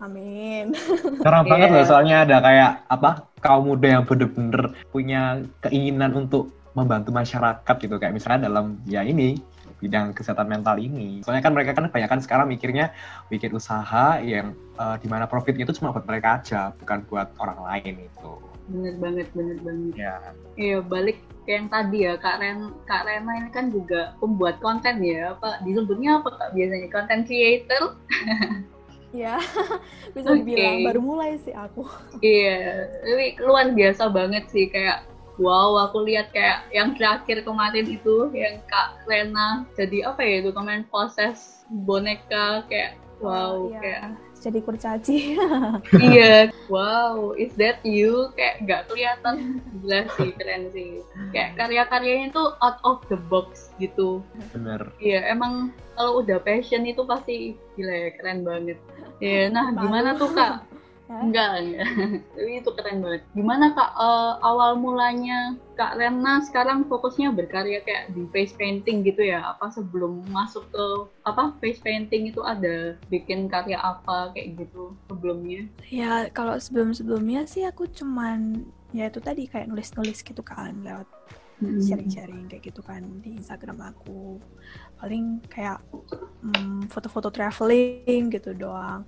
[0.00, 0.72] amin
[1.20, 1.76] Jarang banget Iya.
[1.76, 3.10] loh soalnya ada kayak apa
[3.44, 9.36] kaum muda yang bener-bener punya keinginan untuk membantu masyarakat gitu kayak misalnya dalam ya ini
[9.80, 11.24] bidang kesehatan mental ini.
[11.24, 12.92] Soalnya kan mereka kan banyak kan sekarang mikirnya
[13.32, 17.64] bikin usaha yang eh, di mana profitnya itu cuma buat mereka aja, bukan buat orang
[17.64, 18.32] lain itu.
[18.70, 20.14] Bener banget bener banget Ya.
[20.54, 25.02] iya balik ke yang tadi ya kak Ren kak Rena ini kan juga pembuat konten
[25.02, 27.82] ya apa disebutnya apa kak biasanya content creator
[29.10, 29.42] Ya,
[30.14, 30.46] bisa Oke.
[30.46, 31.82] dibilang baru mulai sih aku.
[32.22, 35.02] iya tapi luar biasa banget sih kayak
[35.34, 40.54] wow aku lihat kayak yang terakhir kemarin itu yang kak Rena jadi apa ya itu
[40.54, 44.00] kemarin proses boneka kayak wow Iya, kayak
[44.40, 45.36] jadi kurcaci.
[46.00, 46.48] iya.
[46.72, 48.32] Wow is that you?
[48.34, 49.60] Kayak nggak kelihatan.
[49.84, 51.04] Gila sih keren sih.
[51.30, 54.24] Kayak karya-karyanya tuh out of the box gitu.
[54.56, 54.90] Bener.
[54.98, 58.80] iya emang kalau udah passion itu pasti gila ya keren banget.
[59.20, 60.64] Iya nah gimana tuh kak
[61.10, 61.26] Hah?
[61.26, 61.86] enggak enggak
[62.38, 68.14] tapi itu keren banget gimana kak eh, awal mulanya kak Rena sekarang fokusnya berkarya kayak
[68.14, 70.86] di face painting gitu ya apa sebelum masuk ke
[71.26, 77.66] apa face painting itu ada bikin karya apa kayak gitu sebelumnya Ya, kalau sebelum-sebelumnya sih
[77.66, 78.62] aku cuman
[78.94, 81.10] ya itu tadi kayak nulis-nulis gitu kan lewat
[81.60, 84.40] sharing-sharing kayak gitu kan di Instagram aku.
[84.96, 85.84] Paling kayak
[86.40, 89.04] mm, foto-foto traveling gitu doang.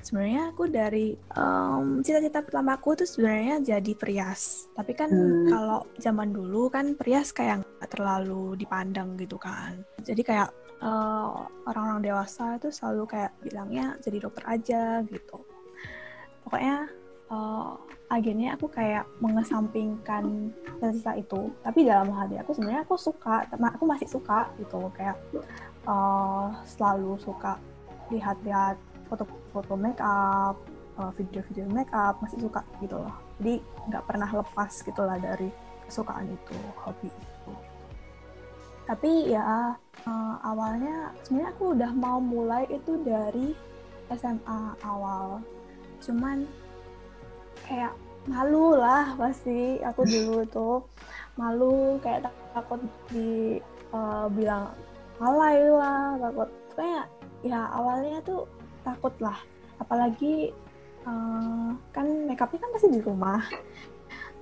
[0.00, 4.66] Sebenarnya aku dari em, cita-cita pertama aku tuh sebenarnya jadi perias.
[4.72, 5.46] Tapi kan Hmm.
[5.48, 9.84] kalau zaman dulu kan perias kayak nggak terlalu dipandang gitu kan.
[10.00, 11.28] Jadi kayak eh,
[11.68, 15.44] orang-orang dewasa itu selalu kayak bilangnya jadi dokter aja gitu.
[16.44, 16.88] Pokoknya
[17.30, 17.72] eh,
[18.10, 24.08] akhirnya aku kayak mengesampingkan cita-cita itu tapi dalam hati aku sebenarnya aku suka aku masih
[24.10, 25.14] suka gitu kayak
[25.86, 27.54] eh, selalu suka
[28.10, 28.74] lihat-lihat
[29.10, 30.54] foto-foto make up
[31.02, 33.14] eh, video-video make up masih suka gitu loh.
[33.42, 33.58] Jadi
[33.90, 35.50] nggak pernah lepas gitu lah dari
[35.90, 37.52] kesukaan itu hobi itu.
[38.86, 39.74] Tapi ya
[40.06, 43.52] eh, awalnya sebenarnya aku udah mau mulai itu dari
[44.14, 45.42] SMA awal.
[45.98, 46.46] Cuman
[47.66, 47.94] kayak
[48.30, 50.78] malu lah pasti aku dulu tuh.
[51.34, 53.58] Malu kayak tak- takut di
[53.90, 54.70] eh, bilang
[55.18, 56.50] alay lah takut.
[56.78, 57.06] Kayak
[57.40, 58.44] ya awalnya tuh
[58.90, 59.38] takut lah
[59.80, 60.52] apalagi
[61.06, 63.40] eh, kan makeupnya kan pasti di rumah.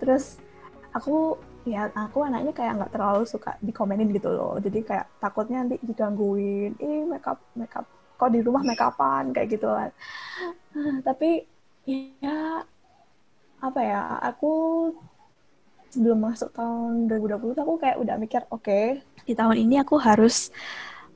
[0.03, 0.43] Terus
[0.91, 4.59] aku ya aku anaknya kayak nggak terlalu suka dikomenin gitu loh.
[4.59, 6.75] Jadi kayak takutnya nanti digangguin.
[6.83, 7.87] Ih makeup makeup
[8.19, 9.31] kok di rumah make upan?
[9.31, 9.91] Kayak gitu kan.
[11.07, 11.31] Tapi
[11.89, 12.63] ya
[13.59, 14.53] apa ya aku
[15.89, 20.53] sebelum masuk tahun 2020 tuh aku kayak udah mikir oke di tahun ini aku harus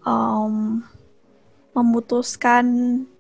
[0.03, 0.81] em,
[1.73, 2.67] memutuskan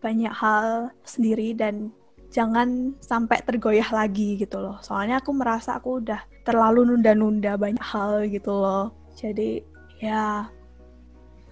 [0.04, 1.88] banyak hal sendiri dan
[2.32, 4.80] jangan sampai tergoyah lagi gitu loh.
[4.80, 8.92] Soalnya aku merasa aku udah terlalu nunda-nunda banyak hal gitu loh.
[9.16, 9.64] Jadi
[10.00, 10.48] ya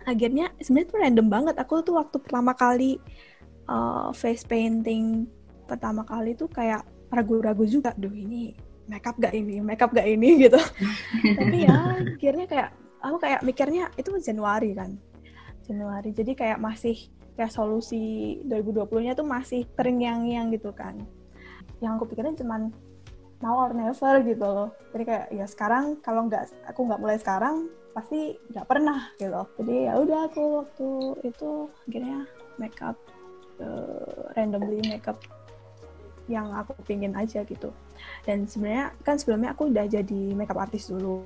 [0.09, 1.55] akhirnya sebenarnya tuh random banget.
[1.61, 2.97] Aku tuh waktu pertama kali
[3.69, 5.29] uh, face painting
[5.69, 6.83] pertama kali tuh kayak
[7.13, 8.57] ragu-ragu juga duh ini
[8.91, 10.61] makeup gak ini makeup gak ini gitu.
[11.39, 12.69] Tapi ya akhirnya kayak
[13.01, 14.97] aku kayak mikirnya itu Januari kan
[15.71, 16.11] Januari.
[16.11, 16.99] Jadi kayak masih
[17.39, 20.99] resolusi 2020-nya tuh masih terngiang-ngiang gitu kan.
[21.79, 22.75] Yang aku pikirin cuman
[23.39, 24.71] now or never gitu loh.
[24.91, 29.43] Jadi kayak ya sekarang kalau nggak aku nggak mulai sekarang pasti nggak pernah gitu.
[29.63, 30.89] Jadi ya udah aku waktu
[31.25, 31.51] itu
[31.87, 32.19] akhirnya
[32.59, 32.97] makeup
[33.63, 35.17] eh, randomly makeup
[36.31, 37.73] yang aku pingin aja gitu.
[38.23, 41.25] Dan sebenarnya kan sebelumnya aku udah jadi makeup artist dulu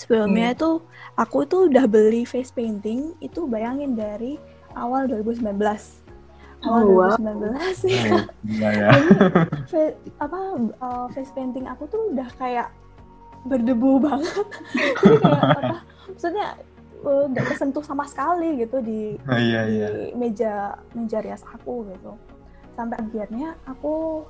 [0.00, 0.80] sebelumnya itu
[1.14, 4.40] aku tuh udah beli face painting itu bayangin dari
[4.72, 5.44] awal 2019
[6.62, 7.16] awal Oh, wow.
[7.16, 7.52] 2019
[7.86, 8.88] ya Oh, gila ya.
[9.66, 10.38] fa- apa
[10.78, 12.72] uh, face painting aku tuh udah kayak
[13.42, 14.46] berdebu banget
[14.98, 15.60] jadi kayak apa
[16.06, 16.48] maksudnya
[17.00, 19.88] uh, nggak kesentuh sama sekali gitu di Oh, iya di iya.
[20.12, 20.52] meja
[20.92, 22.12] meja rias aku gitu
[22.72, 24.24] sampai akhirnya aku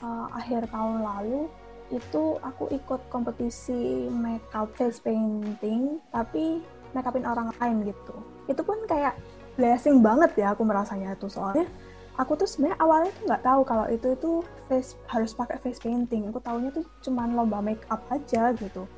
[0.00, 1.48] uh, akhir tahun lalu
[1.92, 6.64] itu aku ikut kompetisi makeup face painting tapi
[6.96, 8.16] makeupin orang lain gitu.
[8.48, 9.18] Itu pun kayak
[9.58, 11.68] blessing banget ya aku merasanya itu soalnya
[12.16, 14.30] aku tuh sebenarnya awalnya tuh nggak tahu kalau itu itu
[14.70, 16.30] face harus pakai face painting.
[16.30, 18.88] Aku taunya tuh cuman lomba make up aja gitu.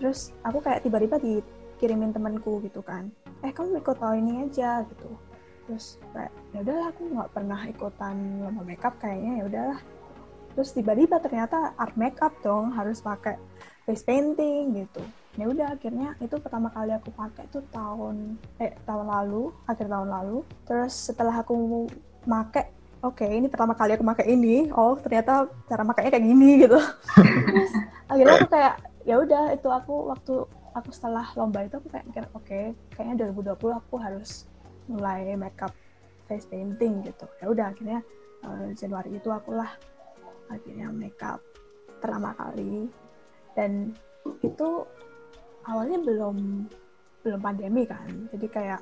[0.00, 3.12] Terus aku kayak tiba-tiba dikirimin temanku gitu kan.
[3.44, 5.10] Eh kamu ikut tahun ini aja gitu.
[5.68, 9.80] Terus kayak ya udahlah aku nggak pernah ikutan lomba makeup kayaknya ya udahlah
[10.54, 13.38] terus tiba-tiba ternyata art makeup dong harus pakai
[13.86, 15.02] face painting gitu.
[15.38, 20.08] Ya udah akhirnya itu pertama kali aku pakai tuh tahun eh tahun lalu akhir tahun
[20.10, 20.38] lalu.
[20.66, 21.86] Terus setelah aku
[22.26, 26.78] make oke ini pertama kali aku pakai ini oh ternyata cara makainya kayak gini gitu.
[27.50, 27.72] Terus
[28.10, 28.74] akhirnya aku kayak
[29.08, 30.34] ya udah itu aku waktu
[30.74, 32.60] aku setelah lomba itu aku kayak mikir oke
[32.94, 34.46] kayaknya 2020 aku harus
[34.86, 35.72] mulai makeup
[36.26, 37.26] face painting gitu.
[37.38, 38.02] Ya udah akhirnya
[38.44, 39.70] eh, Januari itu akulah
[40.50, 41.40] akhirnya makeup
[42.02, 42.90] pertama kali.
[43.54, 43.94] Dan
[44.44, 44.84] itu
[45.64, 46.66] awalnya belum
[47.24, 48.08] belum pandemi kan.
[48.32, 48.80] Jadi kayak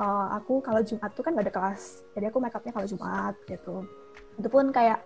[0.00, 2.04] uh, aku kalau Jumat tuh kan gak ada kelas.
[2.16, 3.84] Jadi aku makeupnya kalau Jumat gitu.
[4.36, 5.00] Itu pun kayak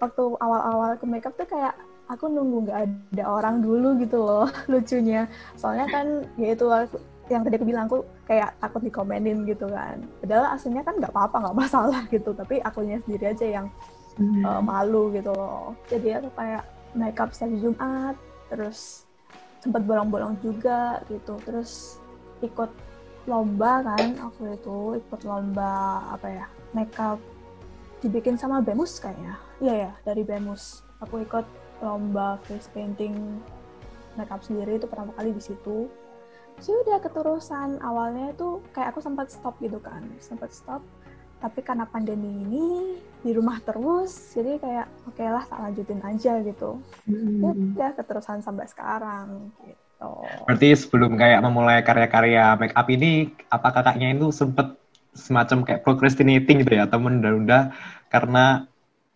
[0.00, 2.80] waktu awal-awal ke makeup tuh kayak aku nunggu nggak
[3.16, 5.28] ada orang dulu gitu loh lucunya.
[5.56, 6.66] Soalnya kan ya itu
[7.32, 10.00] yang tadi aku bilang aku kayak takut dikomenin gitu kan.
[10.20, 12.30] Padahal aslinya kan nggak apa-apa nggak masalah gitu.
[12.36, 13.66] Tapi akunya sendiri aja yang
[14.18, 14.42] hmm.
[14.44, 15.74] uh, malu gitu loh.
[15.90, 18.16] Jadi aku kayak makeup setiap Jumat
[18.52, 19.08] terus
[19.62, 21.38] sempat bolong-bolong juga gitu.
[21.42, 21.98] Terus
[22.44, 22.70] ikut
[23.24, 26.46] lomba kan aku itu ikut lomba apa ya
[26.76, 27.16] makeup
[28.04, 29.40] dibikin sama Bemus kayaknya.
[29.64, 30.84] Iya ya dari Bemus.
[31.02, 31.46] Aku ikut
[31.80, 33.40] lomba face painting
[34.14, 35.88] makeup sendiri itu pertama kali di situ.
[36.62, 37.82] Sih udah keterusan.
[37.82, 40.84] Awalnya itu kayak aku sempat stop gitu kan sempat stop
[41.44, 46.40] tapi karena pandemi ini di rumah terus jadi kayak oke okay lah tak lanjutin aja
[46.40, 47.76] gitu hmm.
[47.76, 50.12] udah keterusan sampai sekarang gitu
[50.48, 54.72] berarti sebelum kayak memulai karya-karya make up ini apa kakaknya itu sempet
[55.12, 57.76] semacam kayak procrastinating gitu ya atau menunda-nunda
[58.08, 58.64] karena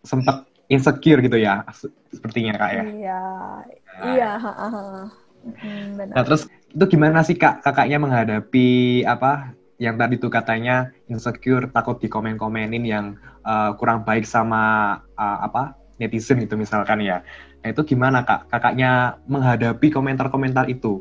[0.05, 1.65] sempat insecure gitu ya
[2.13, 4.05] sepertinya kak ya iya nah.
[4.13, 6.13] iya hmm, benar.
[6.13, 11.97] nah terus itu gimana sih kak kakaknya menghadapi apa yang tadi tuh katanya insecure, takut
[12.03, 13.05] dikomen-komenin yang
[13.47, 17.23] uh, kurang baik sama uh, apa netizen gitu misalkan ya.
[17.63, 18.51] Nah itu gimana kak?
[18.51, 20.99] Kakaknya menghadapi komentar-komentar itu?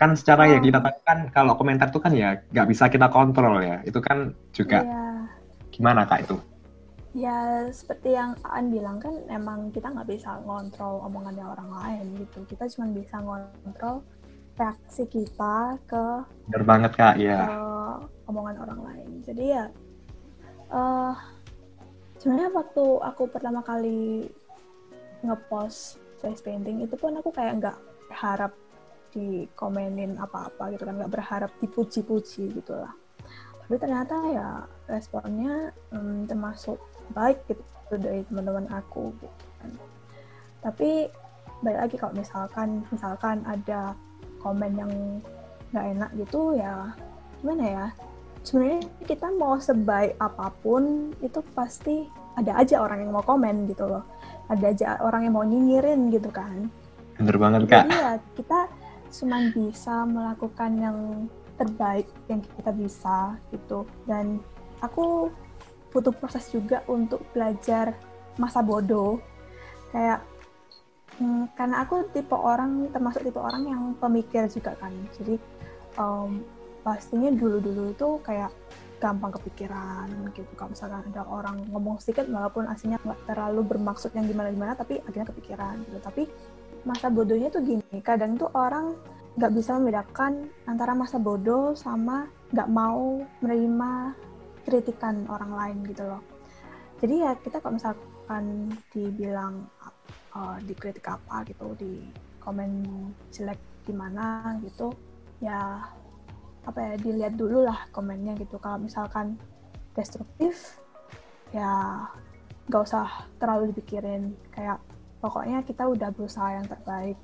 [0.00, 0.52] Kan secara oh.
[0.56, 3.84] ya kita kan kalau komentar itu kan ya nggak bisa kita kontrol ya.
[3.84, 5.28] Itu kan juga yeah.
[5.68, 6.36] gimana kak itu?
[7.16, 12.48] Ya seperti yang Aan bilang kan emang kita nggak bisa ngontrol omongannya orang lain gitu.
[12.48, 14.00] Kita cuma bisa ngontrol
[14.58, 16.04] reaksi kita ke
[16.50, 19.08] Benar banget kak ya uh, omongan orang lain.
[19.22, 19.64] Jadi ya
[20.74, 21.14] uh,
[22.18, 24.26] sebenarnya waktu aku pertama kali
[25.22, 27.78] ngepost face painting itu pun aku kayak nggak
[28.10, 28.52] berharap
[29.14, 32.92] dikomenin apa-apa gitu kan nggak berharap dipuji-puji gitu lah.
[33.64, 34.48] Tapi ternyata ya
[34.90, 36.80] responnya um, termasuk
[37.14, 37.62] baik gitu
[37.94, 39.70] dari teman-teman aku gitu kan.
[40.60, 41.08] Tapi
[41.62, 43.96] balik lagi kalau misalkan misalkan ada
[44.48, 44.92] komen yang
[45.68, 46.96] nggak enak gitu ya
[47.44, 47.86] gimana ya?
[48.42, 52.08] Sebenarnya kita mau sebaik apa pun itu pasti
[52.38, 54.04] ada aja orang yang mau komen gitu loh.
[54.48, 56.72] Ada aja orang yang mau nyinyirin gitu kan.
[57.20, 57.84] Bener banget kak.
[57.84, 58.60] Jadi ya kita
[59.08, 60.98] cuma bisa melakukan yang
[61.60, 63.84] terbaik yang kita bisa gitu.
[64.08, 64.40] Dan
[64.80, 65.28] aku
[65.92, 67.92] butuh proses juga untuk belajar
[68.40, 69.20] masa bodoh.
[69.92, 70.24] Kayak
[71.18, 74.94] Hmm, karena aku tipe orang termasuk tipe orang yang pemikir juga kan.
[75.18, 75.34] Jadi
[75.98, 76.42] um,
[76.86, 78.54] pastinya dulu-dulu itu kayak
[79.02, 80.50] gampang kepikiran gitu.
[80.54, 85.26] Kalau misalkan ada orang ngomong sedikit walaupun aslinya nggak terlalu bermaksud yang gimana-gimana tapi akhirnya
[85.30, 85.98] kepikiran gitu.
[86.02, 86.22] Tapi
[86.86, 88.94] masa bodohnya tuh gini, kadang tuh orang
[89.38, 94.14] nggak bisa membedakan antara masa bodoh sama nggak mau menerima
[94.66, 96.22] kritikan orang lain gitu loh.
[96.98, 99.66] Jadi ya kita kalau misalkan dibilang
[100.38, 102.06] uh, dikritik apa gitu di
[102.38, 102.86] komen
[103.34, 104.94] jelek gimana gitu
[105.42, 105.82] ya
[106.62, 108.60] apa ya dilihat dulu lah komennya gitu.
[108.60, 109.40] Kalau misalkan
[109.96, 110.78] destruktif
[111.50, 112.04] ya
[112.68, 114.36] nggak usah terlalu dipikirin.
[114.52, 114.78] Kayak
[115.18, 117.16] pokoknya kita udah berusaha yang terbaik.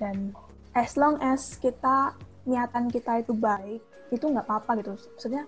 [0.00, 0.32] Dan
[0.72, 2.16] as long as kita
[2.48, 4.96] niatan kita itu baik itu nggak apa-apa gitu.
[4.96, 5.44] Maksudnya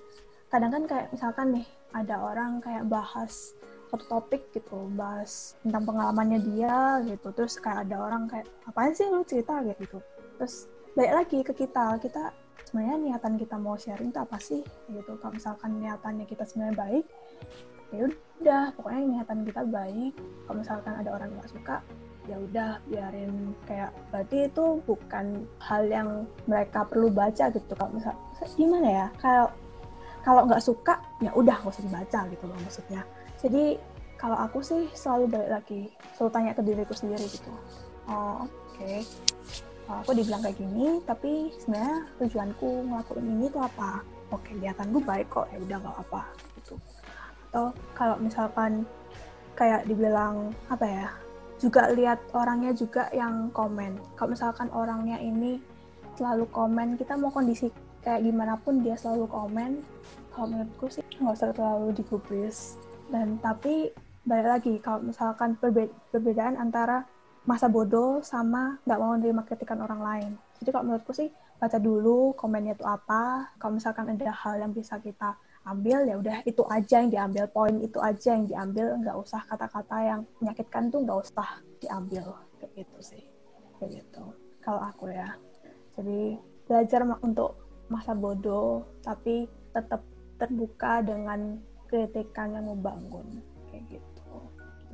[0.52, 3.56] kadang kan kayak misalkan nih ada orang kayak bahas
[3.92, 7.28] satu topik gitu bahas tentang pengalamannya dia gitu.
[7.36, 9.60] Terus kayak ada orang kayak apa sih lu cerita?
[9.60, 10.00] gitu.
[10.40, 10.64] Terus
[10.96, 12.32] balik lagi ke kita kita
[12.64, 15.12] sebenarnya niatan kita mau sharing itu apa sih gitu.
[15.20, 17.06] Kalau misalkan niatannya kita sebenarnya baik
[17.92, 20.12] ya udah pokoknya niatan kita baik.
[20.48, 21.76] Kalau misalkan ada orang yang gak suka
[22.24, 23.52] ya udah biarin.
[23.68, 26.08] Kayak berarti itu bukan hal yang
[26.48, 27.72] mereka perlu baca gitu.
[27.76, 28.16] Kalau misal
[28.56, 29.06] gimana ya?
[29.20, 29.52] Kalau
[30.22, 33.02] kalau nggak suka ya udah nggak usah dibaca gitu loh maksudnya
[33.42, 33.76] jadi
[34.22, 35.82] kalau aku sih selalu balik lagi
[36.14, 37.50] selalu tanya ke diriku sendiri gitu.
[38.06, 38.78] Oh oke.
[38.78, 39.02] Okay.
[39.90, 44.06] oh, aku dibilang kayak gini tapi sebenarnya tujuanku ngelakuin ini tuh apa?
[44.30, 46.22] Oke okay, liatan gue baik kok ya udah nggak apa
[46.62, 46.74] gitu.
[47.50, 48.86] Atau kalau misalkan
[49.58, 51.06] kayak dibilang apa ya
[51.58, 53.98] juga lihat orangnya juga yang komen.
[54.14, 55.58] Kalau misalkan orangnya ini
[56.14, 57.74] selalu komen kita mau kondisi
[58.06, 59.82] kayak gimana pun dia selalu komen.
[60.30, 62.78] Kalau menurutku sih nggak usah terlalu digubris
[63.12, 63.92] dan tapi
[64.24, 65.60] balik lagi kalau misalkan
[66.08, 67.04] perbedaan antara
[67.44, 70.30] masa bodoh sama nggak mau menerima kritikan orang lain.
[70.62, 71.28] Jadi kalau menurutku sih
[71.60, 73.52] baca dulu komennya itu apa.
[73.60, 77.44] Kalau misalkan ada hal yang bisa kita ambil ya udah itu aja yang diambil.
[77.50, 81.48] Poin itu aja yang diambil nggak usah kata-kata yang menyakitkan tuh nggak usah
[81.82, 82.24] diambil.
[82.62, 83.22] Kayak gitu sih.
[83.76, 84.24] Kayak gitu.
[84.62, 85.34] Kalau aku ya.
[85.98, 87.58] Jadi belajar untuk
[87.90, 90.00] masa bodoh tapi tetap
[90.38, 91.58] terbuka dengan
[91.92, 94.32] kritikan yang membangun kayak gitu.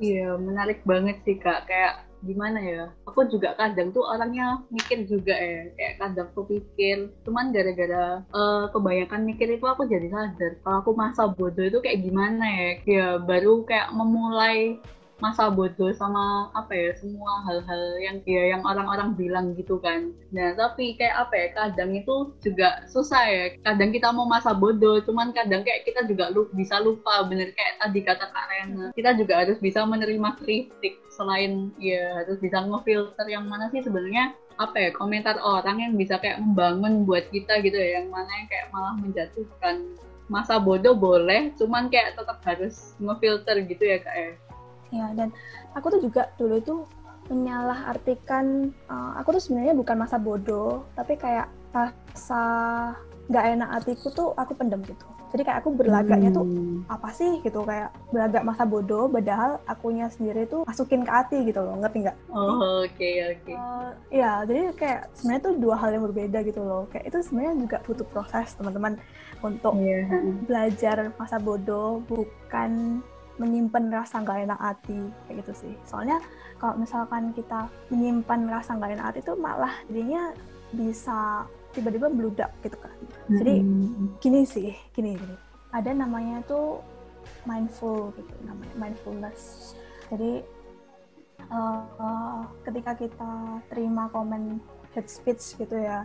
[0.03, 1.63] Iya menarik banget sih kak.
[1.71, 7.07] Kayak gimana ya aku juga kadang tuh orangnya mikir juga ya kayak kadang tuh pikir
[7.23, 12.03] cuman gara-gara uh, kebanyakan mikir itu aku jadi sadar kalau aku masa bodoh itu kayak
[12.03, 12.71] gimana ya.
[12.83, 14.83] Ya baru kayak memulai
[15.19, 20.15] masa bodoh sama apa ya semua hal-hal yang ya yang orang-orang bilang gitu kan.
[20.31, 23.45] Nah tapi kayak apa ya kadang itu juga susah ya.
[23.61, 27.83] Kadang kita mau masa bodoh cuman kadang kayak kita juga lu, bisa lupa bener kayak
[27.83, 28.85] tadi kata Kak Rena.
[28.95, 34.31] Kita juga harus bisa menerima kritik selain ya harus bisa ngefilter yang mana sih sebenarnya
[34.55, 38.47] apa ya komentar orang yang bisa kayak membangun buat kita gitu ya yang mana yang
[38.47, 39.99] kayak malah menjatuhkan.
[40.29, 44.31] Masa bodoh boleh cuman kayak tetap harus ngefilter gitu ya kak ya
[44.89, 45.29] ya dan
[45.77, 46.75] aku tuh juga dulu itu
[47.29, 52.43] menyalahartikan uh, aku tuh sebenarnya bukan masa bodoh tapi kayak rasa
[53.29, 56.89] nggak enak hatiku tuh aku pendem gitu jadi kayak aku berlagaknya tuh hmm.
[56.89, 61.61] apa sih gitu kayak berlagak masa bodoh padahal akunya sendiri tuh masukin ke hati gitu
[61.61, 62.17] loh ngerti nggak?
[62.33, 63.45] Oh oke okay, oke.
[63.45, 63.53] Okay.
[63.53, 67.53] Uh, ya jadi kayak sebenarnya tuh dua hal yang berbeda gitu loh kayak itu sebenarnya
[67.61, 68.97] juga butuh proses teman-teman
[69.45, 70.09] untuk yeah.
[70.49, 72.99] belajar masa bodoh bukan
[73.39, 75.73] menyimpan rasa nggak enak hati kayak gitu sih.
[75.87, 76.19] Soalnya
[76.59, 80.35] kalau misalkan kita menyimpan rasa nggak enak hati itu malah jadinya
[80.75, 82.95] bisa tiba-tiba meludak gitu kan.
[83.31, 83.63] Jadi
[84.19, 85.35] gini sih gini gini.
[85.71, 86.83] Ada namanya tuh
[87.47, 89.73] mindful gitu namanya mindfulness.
[90.11, 90.43] Jadi
[91.47, 94.59] uh, uh, ketika kita terima komen
[94.93, 96.03] head speech gitu ya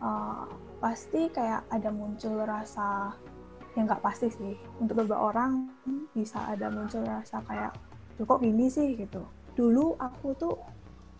[0.00, 0.46] uh,
[0.78, 3.14] pasti kayak ada muncul rasa
[3.74, 4.54] yang nggak pasti sih.
[4.78, 5.70] Untuk beberapa orang
[6.14, 7.74] bisa ada muncul rasa kayak
[8.18, 8.94] kok gini sih?
[8.94, 9.22] gitu.
[9.58, 10.54] Dulu aku tuh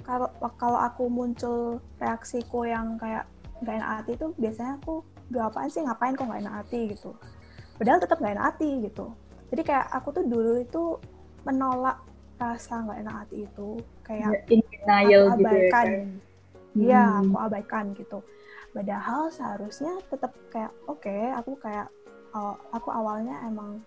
[0.07, 3.27] kalau kalau aku muncul reaksiku yang kayak
[3.63, 5.03] nggak enak hati itu biasanya aku
[5.35, 5.83] gak apaan sih?
[5.83, 6.81] Ngapain kok nggak enak hati?
[6.95, 7.11] gitu.
[7.75, 9.07] Padahal tetap nggak enak hati gitu.
[9.51, 10.85] Jadi kayak aku tuh dulu itu
[11.43, 11.99] menolak
[12.39, 13.69] rasa nggak enak hati itu.
[14.07, 14.39] Kayak ya,
[15.03, 15.87] aku abaikan
[16.75, 17.19] gitu ya, hmm.
[17.23, 18.19] aku abaikan gitu.
[18.75, 21.87] Padahal seharusnya tetap kayak oke okay, aku kayak
[22.75, 23.79] aku awalnya emang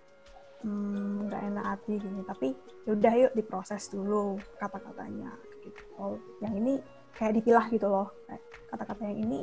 [0.63, 2.47] hmm, nggak hmm, enak hati gini tapi
[2.87, 5.81] yaudah yuk diproses dulu kata-katanya gitu.
[5.99, 6.79] Oh yang ini
[7.17, 8.07] kayak dipilah gitu loh
[8.71, 9.39] kata-kata yang ini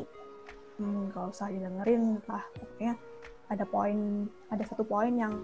[0.81, 2.95] hmm, nggak hmm, usah didengerin lah pokoknya
[3.53, 3.99] ada poin
[4.49, 5.37] ada satu poin yang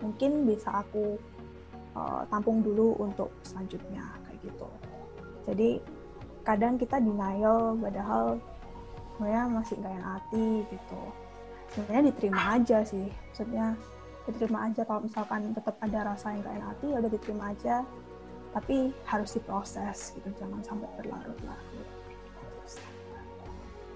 [0.00, 1.20] mungkin bisa aku
[1.92, 4.68] uh, tampung dulu untuk selanjutnya kayak gitu.
[5.44, 5.70] Jadi
[6.40, 8.40] kadang kita denial padahal
[9.16, 11.02] sebenarnya masih nggak enak hati gitu
[11.74, 13.10] sebenarnya diterima aja sih.
[13.10, 13.74] Maksudnya
[14.24, 17.76] diterima aja kalau misalkan tetap ada rasa yang gak enak hati ya udah diterima aja.
[18.54, 21.88] Tapi harus diproses gitu jangan sampai berlarut-larut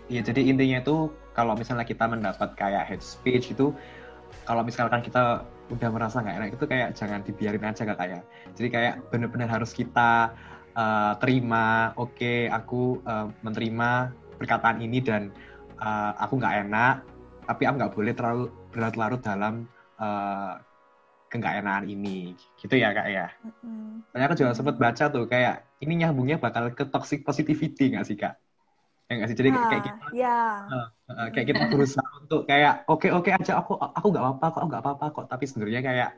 [0.09, 3.77] Iya, jadi intinya itu kalau misalnya kita mendapat kayak head speech itu,
[4.49, 8.25] kalau misalkan kita udah merasa nggak enak itu kayak jangan dibiarin aja kak kayak.
[8.57, 10.33] Jadi kayak benar-benar harus kita
[10.73, 15.29] uh, terima, oke okay, aku uh, menerima perkataan ini dan
[15.77, 17.05] uh, aku nggak enak,
[17.49, 19.65] tapi aku nggak boleh terlalu berlarut-larut dalam
[19.97, 20.61] uh,
[21.33, 24.17] keenakan ini gitu ya kak ya mm-hmm.
[24.17, 28.37] aku juga sempat baca tuh kayak ini nyambungnya bakal ke toxic positivity nggak sih kak
[29.09, 30.69] ya nggak sih jadi nah, kayak kita yeah.
[30.69, 34.25] uh, uh, kayak kita berusaha untuk kayak oke okay, oke okay aja aku aku nggak
[34.25, 36.11] apa-apa kok nggak apa-apa kok tapi sebenarnya kayak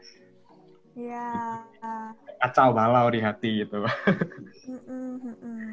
[0.99, 1.31] ya
[1.79, 2.11] yeah.
[2.43, 5.70] kacau balau di hati gitu mm-hmm.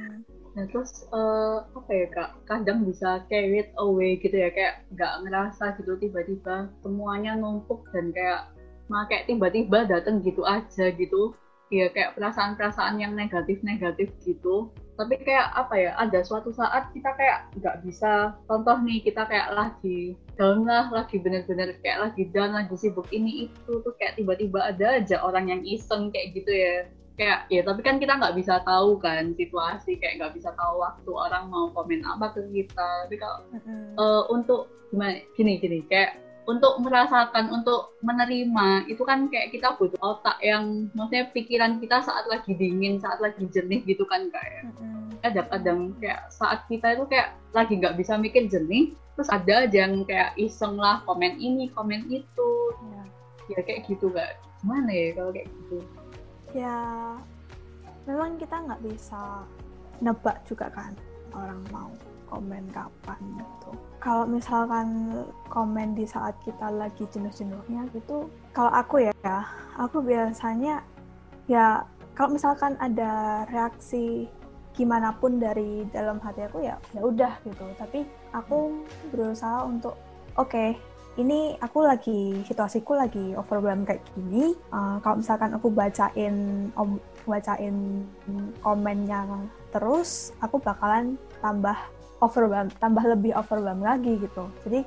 [0.58, 5.78] Nah terus uh, apa ya kak, kadang bisa carried away gitu ya, kayak nggak ngerasa
[5.78, 8.50] gitu tiba-tiba semuanya numpuk dan kayak
[8.90, 11.38] nah kayak tiba-tiba datang gitu aja gitu,
[11.70, 14.74] ya kayak perasaan-perasaan yang negatif-negatif gitu.
[14.98, 19.54] Tapi kayak apa ya, ada suatu saat kita kayak nggak bisa, contoh nih kita kayak
[19.54, 24.74] lagi down lah, lagi bener-bener kayak lagi down, lagi sibuk ini itu, tuh kayak tiba-tiba
[24.74, 28.62] ada aja orang yang iseng kayak gitu ya kayak ya tapi kan kita nggak bisa
[28.62, 33.18] tahu kan situasi kayak nggak bisa tahu waktu orang mau komen apa ke kita tapi
[33.18, 33.98] kalau mm-hmm.
[33.98, 40.00] uh, untuk gimana gini gini kayak untuk merasakan untuk menerima itu kan kayak kita butuh
[40.00, 45.18] otak yang maksudnya pikiran kita saat lagi dingin saat lagi jernih gitu kan kayak mm-hmm.
[45.26, 50.06] kadang-kadang kayak saat kita itu kayak lagi nggak bisa mikir jernih terus ada aja yang
[50.06, 52.50] kayak iseng lah komen ini komen itu
[53.50, 53.58] yeah.
[53.58, 55.82] ya kayak gitu gak gimana ya kalau kayak gitu
[56.56, 56.78] ya
[58.08, 59.44] memang kita nggak bisa
[60.00, 60.94] nebak juga kan
[61.36, 61.92] orang mau
[62.28, 63.72] komen kapan gitu.
[64.04, 64.88] Kalau misalkan
[65.48, 69.16] komen di saat kita lagi jenuh-jenuhnya gitu, kalau aku ya,
[69.80, 70.84] aku biasanya
[71.48, 71.88] ya
[72.18, 74.28] kalau misalkan ada reaksi
[74.78, 79.98] gimana pun dari dalam hati aku ya ya udah gitu tapi aku berusaha untuk
[80.38, 80.78] oke okay,
[81.18, 84.54] ini aku lagi situasiku lagi overwhelmed kayak gini.
[84.70, 88.06] Uh, kalau misalkan aku bacain om bacain
[88.64, 89.28] komennya
[89.74, 91.76] terus aku bakalan tambah
[92.24, 94.48] overwhelmed tambah lebih overwhelmed lagi gitu.
[94.64, 94.86] Jadi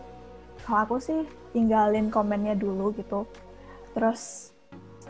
[0.64, 3.26] kalau aku sih tinggalin komennya dulu gitu
[3.93, 4.55] terus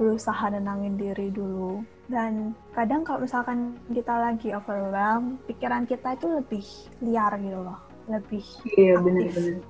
[0.01, 1.85] berusaha nenangin diri dulu.
[2.11, 6.65] Dan kadang kalau misalkan kita lagi overwhelmed pikiran kita itu lebih
[7.05, 8.43] liar gitu loh lebih
[8.75, 9.63] iya benar-benar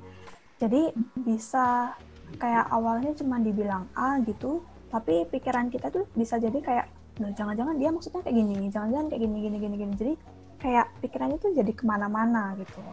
[0.61, 1.96] jadi bisa
[2.36, 6.86] kayak awalnya cuma dibilang A gitu tapi pikiran kita tuh bisa jadi kayak
[7.20, 9.94] nah jangan-jangan dia maksudnya kayak gini jangan-jangan kayak gini gini gini gini.
[9.96, 10.14] Jadi
[10.61, 12.84] kayak pikirannya tuh jadi ke mana-mana gitu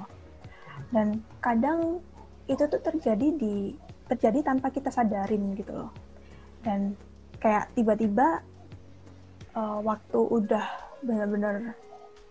[0.93, 1.99] dan kadang
[2.47, 3.75] itu tuh terjadi di
[4.07, 5.91] terjadi tanpa kita sadarin gitu loh.
[6.63, 6.95] Dan
[7.43, 8.39] kayak tiba-tiba
[9.51, 10.65] uh, waktu udah
[11.03, 11.75] bener-bener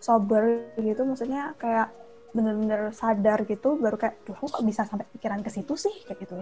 [0.01, 1.89] sober gitu maksudnya kayak
[2.35, 5.93] bener-bener sadar gitu baru kayak tuh kok bisa sampai pikiran ke situ sih?
[6.05, 6.37] Kayak gitu.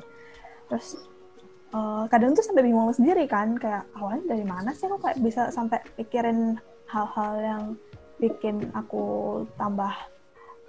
[0.72, 0.88] Terus
[1.74, 5.50] uh, kadang tuh sampai bingung sendiri kan kayak awalnya dari mana sih kok kayak bisa
[5.54, 6.58] sampai pikirin
[6.90, 7.64] hal-hal yang
[8.22, 9.04] bikin aku
[9.60, 9.94] tambah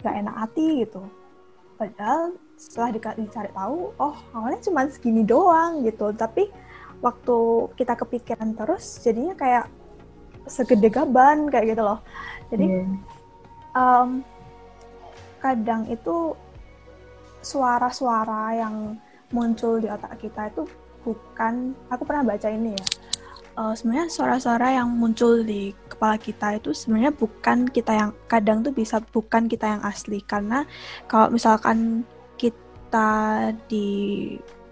[0.05, 0.85] gak enak hati?
[0.85, 1.03] Gitu.
[1.77, 2.89] Padahal setelah
[3.21, 6.13] dicari tahu oh awalnya cuma segini doang gitu.
[6.13, 6.49] Tapi
[7.05, 7.37] waktu
[7.77, 9.69] kita kepikiran terus jadinya kayak
[10.47, 12.01] segede gaban kayak gitu loh.
[12.49, 12.87] Jadi yeah.
[13.75, 14.23] um,
[15.41, 16.35] kadang itu
[17.43, 18.99] suara-suara yang
[19.31, 20.67] muncul di otak kita itu
[21.07, 22.87] bukan aku pernah baca ini ya.
[23.57, 28.75] Uh, sebenarnya suara-suara yang muncul di kepala kita itu sebenarnya bukan kita yang kadang tuh
[28.75, 30.21] bisa bukan kita yang asli.
[30.21, 30.69] Karena
[31.09, 32.05] kalau misalkan
[32.37, 33.89] kita di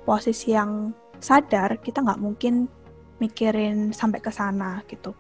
[0.05, 2.69] posisi yang sadar kita nggak mungkin
[3.23, 5.17] mikirin sampai ke sana gitu.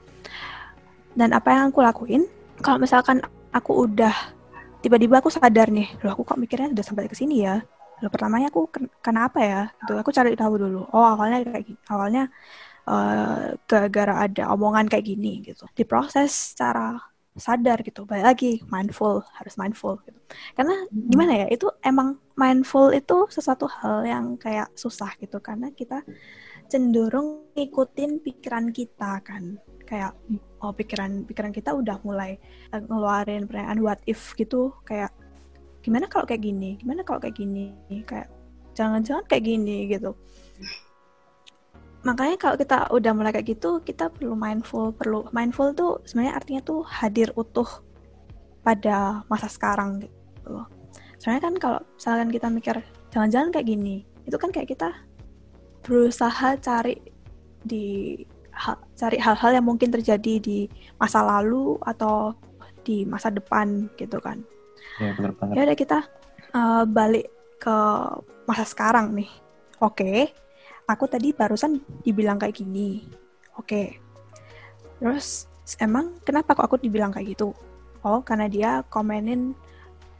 [1.16, 2.28] Dan apa yang aku lakuin
[2.60, 3.24] kalau misalkan
[3.54, 4.33] aku udah
[4.84, 7.64] tiba-tiba aku sadar nih loh aku kok mikirnya udah sampai ke sini ya?
[8.04, 8.68] Lo pertamanya aku
[9.00, 9.62] kenapa ya?
[9.80, 10.84] Gitu aku cari tahu dulu.
[10.92, 12.28] Oh awalnya kayak gini awalnya
[12.84, 15.64] uh, gara-gara ada omongan kayak gini gitu.
[15.72, 17.00] Diproses secara
[17.34, 20.20] sadar gitu balik lagi mindful harus mindful gitu.
[20.52, 21.08] Karena hmm.
[21.08, 26.04] gimana ya itu emang mindful itu sesuatu hal yang kayak susah gitu karena kita
[26.68, 29.56] cenderung ngikutin pikiran kita kan.
[29.84, 30.16] Kayak
[30.64, 32.40] oh pikiran pikiran kita udah mulai
[32.72, 35.12] eh, ngeluarin pertanyaan what if gitu kayak
[35.84, 36.80] gimana kalau kayak gini?
[36.80, 37.76] Gimana kalau kayak gini?
[38.08, 38.32] Kayak
[38.72, 40.16] jangan-jangan kayak gini gitu.
[42.04, 46.60] Makanya kalau kita udah mulai kayak gitu kita perlu mindful perlu mindful tuh sebenarnya artinya
[46.64, 47.68] tuh hadir utuh
[48.64, 50.68] pada masa sekarang gitu loh.
[51.20, 52.76] Soalnya kan kalau misalkan kita mikir
[53.12, 54.88] jangan-jangan kayak gini itu kan kayak kita
[55.84, 56.96] berusaha cari
[57.64, 58.20] di
[58.64, 62.32] ha, cari hal-hal yang mungkin terjadi di masa lalu atau
[62.84, 64.40] di masa depan gitu kan
[65.00, 65.98] ya benar banget ya udah kita
[66.56, 67.28] uh, balik
[67.60, 67.76] ke
[68.48, 69.30] masa sekarang nih
[69.80, 70.32] oke okay
[70.88, 73.04] aku tadi barusan dibilang kayak gini.
[73.56, 73.64] Oke.
[73.64, 73.88] Okay.
[75.00, 75.48] Terus
[75.80, 77.56] emang kenapa kok aku dibilang kayak gitu?
[78.04, 79.56] Oh, karena dia komenin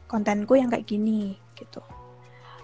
[0.09, 1.81] kontenku yang kayak gini gitu.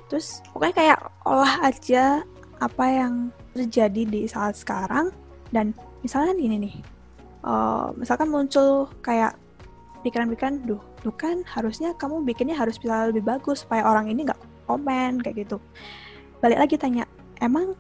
[0.09, 2.25] Terus pokoknya kayak olah aja
[2.61, 3.13] apa yang
[3.53, 5.09] terjadi di saat sekarang
[5.55, 6.75] dan misalnya gini nih.
[7.41, 9.33] Uh, misalkan muncul kayak
[10.05, 14.37] pikiran-pikiran, duh, lu kan harusnya kamu bikinnya harus bisa lebih bagus supaya orang ini nggak
[14.69, 15.57] komen kayak gitu.
[16.37, 17.09] Balik lagi tanya,
[17.41, 17.73] emang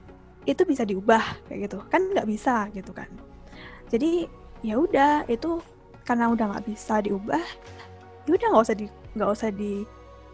[0.49, 3.05] itu bisa diubah kayak gitu kan nggak bisa gitu kan
[3.93, 4.25] jadi
[4.65, 5.61] ya udah itu
[6.05, 7.45] karena udah nggak bisa diubah
[8.25, 9.85] ya udah nggak usah di nggak usah di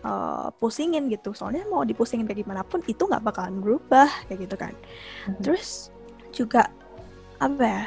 [0.08, 4.56] uh, pusingin gitu soalnya mau dipusingin kayak gimana pun itu nggak bakalan berubah kayak gitu
[4.56, 5.44] kan mm-hmm.
[5.44, 5.92] terus
[6.32, 6.72] juga
[7.38, 7.86] apa ya?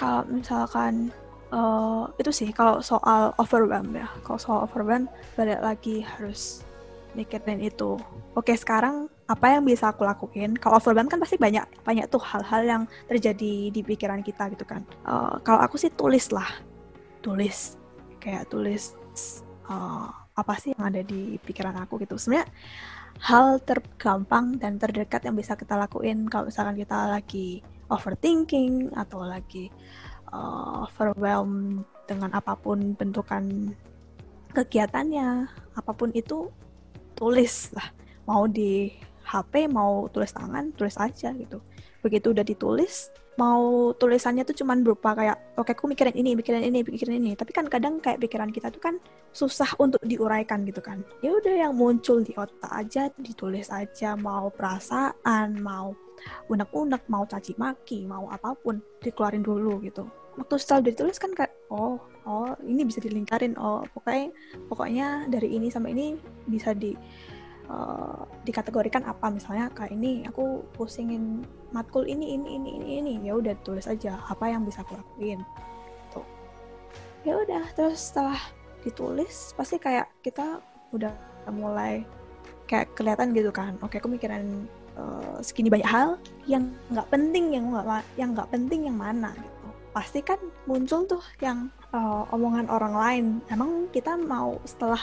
[0.00, 1.12] Kalau misalkan
[1.52, 4.08] uh, itu sih kalau soal overwhelm ya.
[4.24, 5.06] Kalau soal overwhelm
[5.36, 6.64] balik lagi harus
[7.12, 8.00] mikirin itu.
[8.32, 10.56] Oke sekarang apa yang bisa aku lakuin?
[10.56, 14.82] Kalau overwhelm kan pasti banyak banyak tuh hal-hal yang terjadi di pikiran kita gitu kan.
[15.04, 16.48] Uh, kalau aku sih tulis lah.
[17.20, 17.76] Tulis.
[18.18, 18.96] Kayak tulis
[19.68, 22.16] uh, apa sih yang ada di pikiran aku gitu.
[22.16, 22.48] Sebenarnya
[23.22, 29.72] hal tergampang dan terdekat yang bisa kita lakuin kalau misalkan kita lagi overthinking atau lagi
[30.30, 33.74] uh, overwhelm dengan apa pun bentukan
[34.52, 36.52] kegiatannya apa pun itu
[37.16, 37.88] tulis lah.
[38.28, 41.62] Mau di HP mau tulis tangan tulis aja gitu.
[42.02, 43.08] Begitu udah ditulis
[43.40, 47.32] mau tulisannya tuh cuman berupa kayak oke aku mikirin ini mikirin ini mikirin ini.
[47.32, 48.94] Tapi kan kadang kayak pikiran kita tuh kan
[49.32, 51.00] susah untuk diuraikan gitu kan.
[51.24, 54.12] Ya udah yang muncul di otak aja ditulis aja.
[54.18, 55.96] Mau perasaan mau
[56.52, 60.04] unek-unek mau caci maki mau apa pun dikeluarin dulu gitu.
[60.36, 61.96] Waktu setelah ditulis kan kayak oh
[62.28, 63.56] oh ini bisa dilingkarin.
[63.56, 64.28] Oh pokoknya
[64.68, 66.92] pokoknya dari ini sampai ini bisa di
[67.72, 69.32] uh, dikategorikan apa?
[69.32, 71.40] Misalnya kayak ini aku pusingin
[71.72, 73.12] matkul ini ini ini ini ini.
[73.24, 75.40] Ya udah tulis aja apa yang bisa aku lakuin.
[76.12, 76.26] Tuh.
[77.24, 78.38] Ya udah terus setelah
[78.84, 80.60] ditulis pasti kayak kita
[80.92, 81.14] udah
[81.48, 82.04] mulai
[82.68, 83.80] kayak kelihatan gitu kan.
[83.80, 84.68] Oke aku mikirin
[85.00, 89.68] uh, segini banyak hal yang nggak penting yang nggak yang nggak penting yang mana gitu.
[89.92, 93.24] Pasti kan muncul tuh yang uh, omongan orang lain.
[93.52, 95.00] Emang kita mau setelah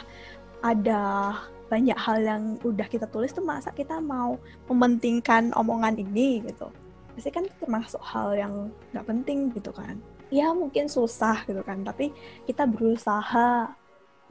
[0.60, 1.34] ada
[1.70, 6.74] banyak hal yang udah kita tulis tuh masa kita mau mementingkan omongan ini gitu.
[7.14, 8.54] Pasti kan termasuk hal yang
[8.92, 10.02] nggak penting gitu kan.
[10.34, 11.86] Ya mungkin susah gitu kan.
[11.86, 12.10] Tapi
[12.50, 13.70] kita berusaha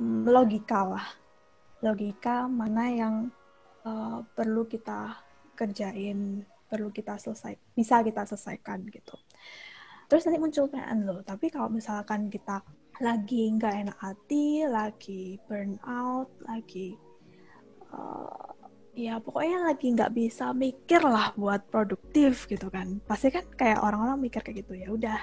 [0.03, 1.07] um, logika lah.
[1.78, 3.14] Logika mana yang
[3.86, 5.14] uh, perlu kita
[5.55, 9.16] kerjain perlu kita selesai bisa kita selesaikan gitu.
[10.09, 12.61] Terus nanti muncul pertanyaan loh tapi kalau misalkan kita
[12.99, 16.99] lagi nggak enak hati lagi burn out lagi
[17.93, 18.49] uh,
[18.99, 22.99] ya pokoknya lagi nggak bisa mikir lah buat produktif gitu kan.
[23.07, 25.20] Pasti kan kayak orang-orang mikir kayak gitu ya udah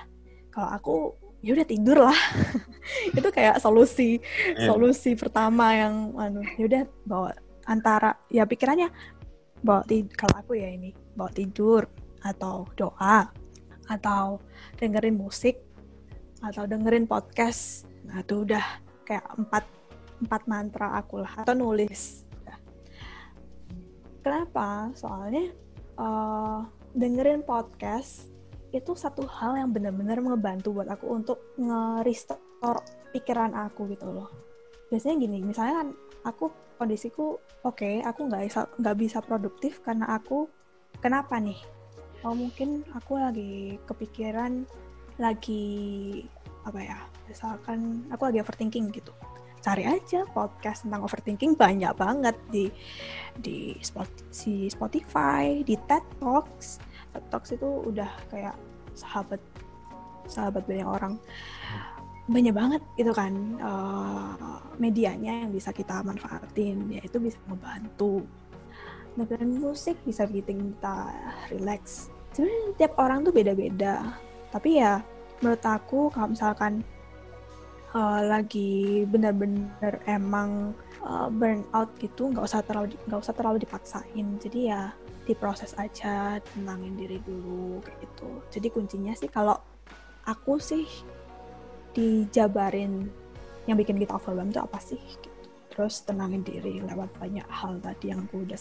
[0.50, 0.96] kalau aku
[1.44, 2.20] ya udah tidur lah.
[3.18, 4.18] Itu kayak solusi
[4.56, 4.72] yeah.
[4.72, 7.32] solusi pertama yang anu ya udah bawa
[7.68, 8.90] antara ya pikirannya
[9.62, 9.84] bawa
[10.16, 11.86] kalau aku ya ini bawa tidur
[12.26, 13.30] atau doa
[13.86, 14.42] atau
[14.82, 15.62] dengerin musik
[16.42, 17.86] atau dengerin podcast.
[18.06, 18.66] Nah itu udah
[19.06, 19.66] kayak empat
[20.26, 22.25] empat mantra aku lah atau nulis
[24.26, 24.90] Kenapa?
[24.98, 25.54] Soalnya
[26.02, 26.66] uh,
[26.98, 28.34] dengerin podcast
[28.74, 32.82] itu satu hal yang benar-benar ngebantu buat aku untuk nge-restore
[33.14, 34.34] pikiran aku gitu loh.
[34.90, 35.90] Biasanya gini, misalnya kan
[36.26, 36.50] aku
[36.82, 40.50] kondisiku oke, okay, aku nggak bisa nggak bisa produktif karena aku
[40.98, 41.62] kenapa nih?
[42.26, 44.66] Oh mungkin aku lagi kepikiran
[45.22, 46.26] lagi
[46.66, 46.98] apa ya?
[47.30, 49.14] Misalkan aku lagi overthinking gitu
[49.66, 52.70] cari aja podcast tentang overthinking banyak banget di
[53.42, 53.74] di
[54.70, 56.78] Spotify, di TED Talks.
[57.10, 58.54] TED Talks itu udah kayak
[58.94, 59.42] sahabat
[60.30, 61.18] sahabat banyak orang.
[62.30, 68.22] Banyak banget gitu kan uh, medianya yang bisa kita manfaatin ya itu bisa membantu
[69.18, 71.10] dengerin musik bisa bikin kita
[71.50, 72.14] relax.
[72.38, 74.14] Sebenarnya tiap orang tuh beda-beda.
[74.54, 75.02] Tapi ya
[75.42, 76.86] menurut aku kalau misalkan
[77.96, 84.28] uh, lagi benar-benar emang uh, burn out gitu nggak usah terlalu nggak usah terlalu dipaksain.
[84.44, 84.92] Jadi ya
[85.24, 88.30] diproses aja tenangin diri dulu kayak gitu.
[88.52, 89.56] Jadi kuncinya sih kalau
[90.28, 90.86] aku sih
[91.96, 93.08] dijabarin
[93.66, 95.32] yang bikin kita overwhelmed itu apa sih gitu.
[95.74, 98.60] terus tenangin diri lewat banyak hal tadi yang aku udah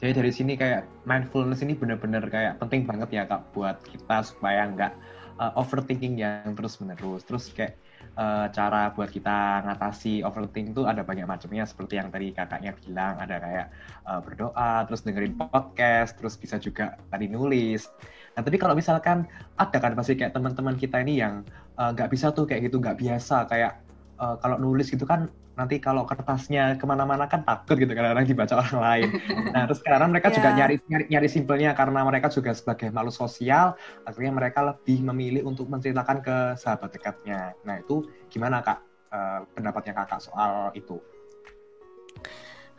[0.00, 4.64] jadi dari sini kayak mindfulness ini benar-benar kayak penting banget ya kak buat kita supaya
[4.72, 4.92] nggak
[5.40, 7.80] uh, overthinking yang terus menerus terus kayak
[8.20, 13.16] uh, cara buat kita ngatasi overthinking tuh ada banyak macamnya seperti yang tadi kakaknya bilang
[13.16, 13.66] ada kayak
[14.04, 17.88] uh, berdoa terus dengerin podcast terus bisa juga tadi nulis.
[18.36, 19.26] Nah tapi kalau misalkan
[19.58, 21.42] ada kan pasti kayak teman-teman kita ini yang
[21.74, 23.80] nggak uh, bisa tuh kayak gitu nggak biasa kayak
[24.20, 28.54] uh, kalau nulis gitu kan nanti kalau kertasnya ke mana-mana kan takut gitu kadang-kadang dibaca
[28.60, 29.08] orang lain.
[29.54, 30.36] Nah terus sekarang mereka yeah.
[30.36, 33.74] juga nyari, nyari nyari simpelnya karena mereka juga sebagai makhluk sosial,
[34.06, 37.52] akhirnya mereka lebih memilih untuk menceritakan ke sahabat dekatnya.
[37.66, 38.78] Nah itu gimana kak
[39.10, 40.96] uh, pendapatnya kakak soal itu?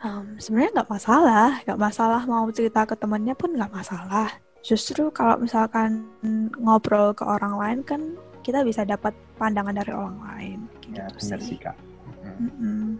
[0.02, 4.32] Um, Sebenarnya nggak masalah, nggak masalah mau cerita ke temannya pun nggak masalah.
[4.66, 6.06] Justru kalau misalkan
[6.58, 8.02] ngobrol ke orang lain kan
[8.42, 10.60] kita bisa dapat pandangan dari orang lain.
[10.82, 11.78] Gitu ya, benar sih kak
[12.42, 12.98] Mm-mm.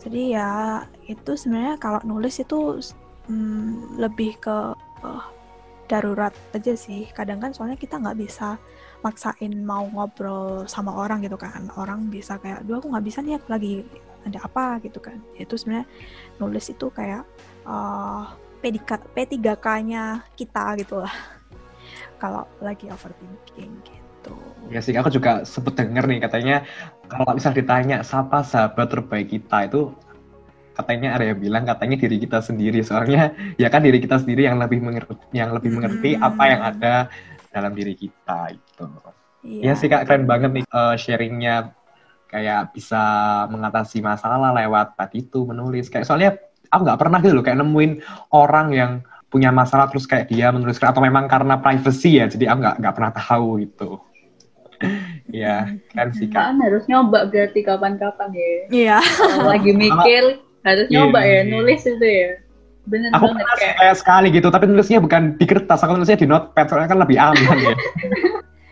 [0.00, 2.80] Jadi ya itu sebenarnya kalau nulis itu
[3.28, 4.56] mm, lebih ke
[5.04, 5.24] uh,
[5.90, 7.10] darurat aja sih.
[7.12, 8.56] Kadang kan soalnya kita nggak bisa
[9.04, 11.68] maksain mau ngobrol sama orang gitu kan.
[11.76, 13.74] Orang bisa kayak, dua aku nggak bisa nih aku lagi
[14.24, 15.20] ada apa gitu kan.
[15.36, 15.86] Itu sebenarnya
[16.40, 17.26] nulis itu kayak
[17.68, 18.32] uh,
[18.64, 21.12] P3K-nya kita gitu lah.
[22.22, 24.36] Kalau lagi overthinking gitu gitu.
[24.70, 26.56] Ya sih, aku juga sempet denger nih katanya
[27.08, 29.90] kalau misal ditanya siapa sahabat terbaik kita itu
[30.78, 34.56] katanya ada yang bilang katanya diri kita sendiri soalnya ya kan diri kita sendiri yang
[34.56, 36.22] lebih mengerti yang lebih mengerti hmm.
[36.22, 36.94] apa yang ada
[37.50, 38.84] dalam diri kita itu.
[39.42, 41.74] Iya ya sih kak keren banget nih uh, sharingnya
[42.30, 43.02] kayak bisa
[43.50, 46.38] mengatasi masalah lewat tadi itu menulis kayak soalnya
[46.70, 47.92] aku nggak pernah gitu loh kayak nemuin
[48.30, 48.92] orang yang
[49.26, 52.94] punya masalah terus kayak dia menuliskan atau memang karena privacy ya jadi aku nggak nggak
[52.94, 53.90] pernah tahu gitu
[55.30, 58.98] ya kan sih kak kan harus nyoba berarti kapan-kapan ya iya
[59.44, 62.40] lagi mikir harus nyoba ya nulis itu ya
[62.88, 66.26] bener Aku banget kayak kayak sekali gitu, tapi nulisnya bukan di kertas, aku nulisnya di
[66.26, 67.74] notepad, soalnya kan lebih aman ya.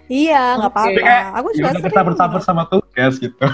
[0.09, 0.98] Iya, nggak apa-apa.
[1.04, 1.84] Kayak, Aku juga sering.
[1.84, 3.46] kita bercampur sama tugas gitu.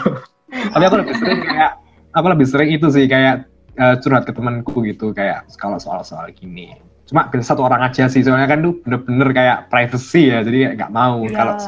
[0.70, 1.72] tapi aku lebih sering kayak,
[2.14, 6.78] aku lebih sering itu sih kayak eh, curhat ke temanku gitu, kayak kalau soal-soal gini.
[7.10, 11.20] Cuma satu orang aja sih, soalnya kan tuh bener-bener kayak privacy ya, jadi nggak mau
[11.34, 11.58] kalau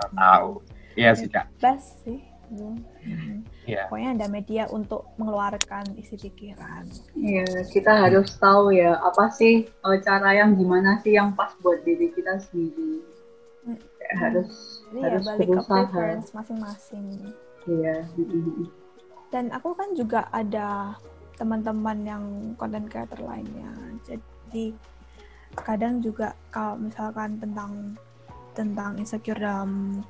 [0.00, 0.50] Orang tahu.
[0.96, 1.46] Iya sih kak.
[1.60, 2.20] Best sih.
[2.50, 3.46] Hmm.
[3.62, 3.86] Iya.
[3.86, 6.82] Pokoknya ada media untuk mengeluarkan isi pikiran.
[7.14, 11.78] Iya, kita harus tahu ya apa sih eh, cara yang gimana sih yang pas buat
[11.86, 13.06] diri kita sendiri.
[13.62, 13.78] Hmm.
[13.78, 14.50] Kayak harus
[14.90, 15.70] Jadi harus ya balik ke berusaha.
[15.70, 17.06] preference masing-masing.
[17.70, 17.96] Iya.
[18.18, 18.66] mm-mm.
[19.30, 20.98] Dan aku kan juga ada
[21.38, 22.24] teman-teman yang
[22.58, 23.70] content creator lainnya.
[24.02, 24.74] Jadi
[25.54, 27.94] kadang juga kalau misalkan tentang
[28.60, 30.04] tentang insecure dalam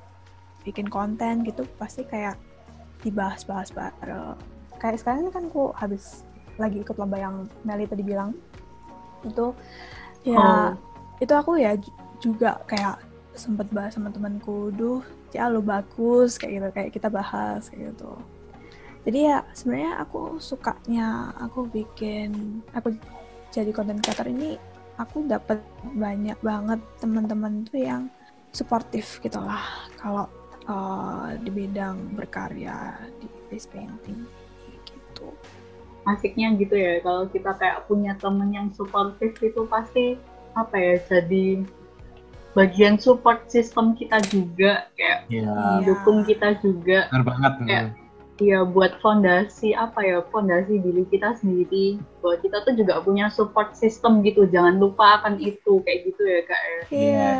[0.67, 2.35] bikin konten gitu pasti kayak
[3.01, 4.35] dibahas-bahas bareng.
[4.77, 6.27] Kayak sekarang kan aku habis
[6.59, 8.35] lagi ikut lomba yang Meli tadi bilang
[9.23, 9.55] itu
[10.27, 10.69] ya Oh.
[11.21, 13.01] itu aku ya ju- juga kayak
[13.33, 18.11] sempet bahas sama temanku, duh, ya lo bagus kayak gitu, kayak kita bahas kayak gitu.
[19.01, 22.93] Jadi ya sebenarnya aku sukanya aku bikin aku
[23.49, 24.61] jadi content creator ini
[25.01, 25.57] aku dapat
[25.97, 28.03] banyak banget teman-teman tuh yang
[28.51, 29.63] suportif gitu lah
[29.95, 30.27] kalau
[30.67, 34.27] uh, di bidang berkarya di face painting
[34.67, 35.31] gitu.
[36.03, 40.17] Asiknya gitu ya kalau kita kayak punya temen yang suportif itu pasti
[40.57, 41.63] apa ya jadi
[42.51, 45.47] bagian support system kita juga kayak Iya.
[45.47, 45.87] Iya.
[45.87, 47.53] dukung kita juga Benar banget.
[47.63, 47.85] Kayak,
[48.41, 53.77] ya buat fondasi apa ya fondasi diri kita sendiri bahwa kita tuh juga punya support
[53.77, 56.81] system gitu jangan lupa akan itu kayak gitu ya kak ya.
[56.91, 57.33] Iya.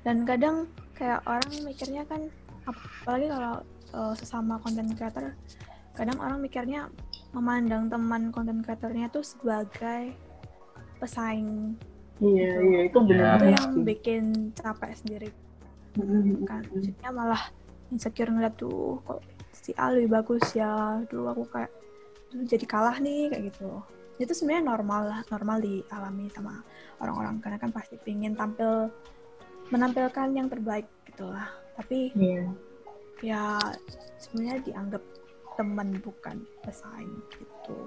[0.00, 2.28] Dan kadang kayak orang mikirnya kan
[2.68, 3.54] apalagi kalau
[3.96, 5.32] uh, sesama content creator
[5.96, 6.86] kadang orang mikirnya
[7.32, 10.12] memandang teman content creatornya tuh sebagai
[11.00, 11.74] pesaing
[12.20, 12.60] iya Gitu.
[12.68, 15.28] iya itu benar itu yang bikin capek sendiri
[15.96, 16.44] Mm-mm.
[16.44, 17.42] kan maksudnya malah
[17.90, 21.72] insecure ngeliat tuh kok si A lebih bagus ya dulu aku kayak
[22.30, 23.82] "Duh, jadi kalah nih kayak gitu
[24.20, 26.60] itu sebenarnya normal lah normal dialami sama
[27.00, 28.92] orang-orang karena kan pasti pingin tampil
[29.70, 32.44] menampilkan yang terbaik gitulah tapi Iya.
[33.22, 33.44] ya
[34.18, 35.02] sebenarnya dianggap
[35.56, 37.78] teman bukan pesaing gitu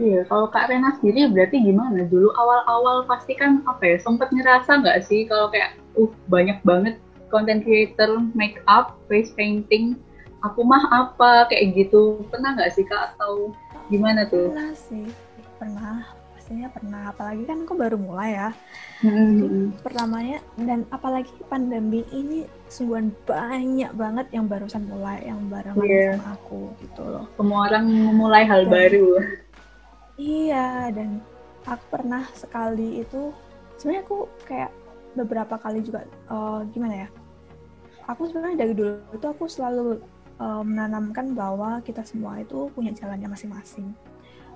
[0.00, 2.08] Iya, kalau Kak Rena sendiri berarti gimana?
[2.08, 6.96] Dulu awal-awal pasti kan apa ya, sempet ngerasa nggak sih kalau kayak, uh banyak banget
[7.28, 10.00] content creator make up, face painting,
[10.40, 13.52] aku mah apa kayak gitu, pernah nggak sih Kak atau
[13.92, 14.48] gimana tuh?
[14.48, 15.04] pernah sih
[15.60, 16.08] pernah
[16.52, 18.48] pastinya pernah apalagi kan aku baru mulai ya
[19.00, 19.72] Mm-mm.
[19.80, 26.20] pertamanya dan apalagi pandemi ini sungguhan banyak banget yang barusan mulai yang barengan Iya.
[26.20, 29.08] sama aku gitu loh Semua orang memulai hal Dan- baru.
[30.20, 31.24] iya dan
[31.64, 33.32] aku pernah sekali itu
[33.80, 34.70] sebenarnya aku kayak
[35.16, 37.08] beberapa kali juga eh, gimana ya
[38.04, 40.04] aku sebenarnya dari dulu itu aku selalu
[40.36, 43.88] eh, menanamkan bahwa kita semua itu punya jalannya masing-masing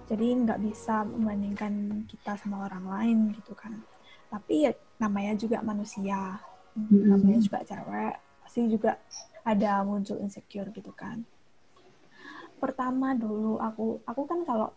[0.06, 3.82] jadi nggak bisa membandingkan kita sama orang lain gitu kan.
[4.30, 6.38] Tapi ya namanya juga manusia.
[6.76, 7.08] Mm-mm.
[7.08, 9.00] namanya juga cewek pasti juga
[9.48, 11.24] ada muncul insecure gitu kan.
[12.60, 14.68] Pertama dulu aku aku kan kalau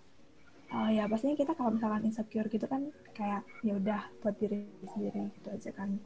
[0.72, 5.28] uh, ya pastinya kita kalau misalkan insecure gitu kan kayak ya udah buat diri sendiri
[5.36, 6.00] gitu aja kan.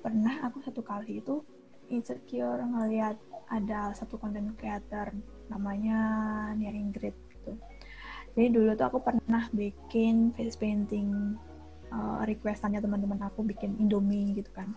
[0.00, 1.44] Pernah aku satu kali itu
[1.92, 3.20] insecure ngelihat
[3.52, 5.12] ada satu content creator
[5.52, 6.00] namanya
[6.56, 7.14] Nia Ingrid
[8.36, 11.40] jadi dulu tuh aku pernah bikin face painting
[11.88, 14.76] uh, requestannya teman-teman aku bikin Indomie gitu kan.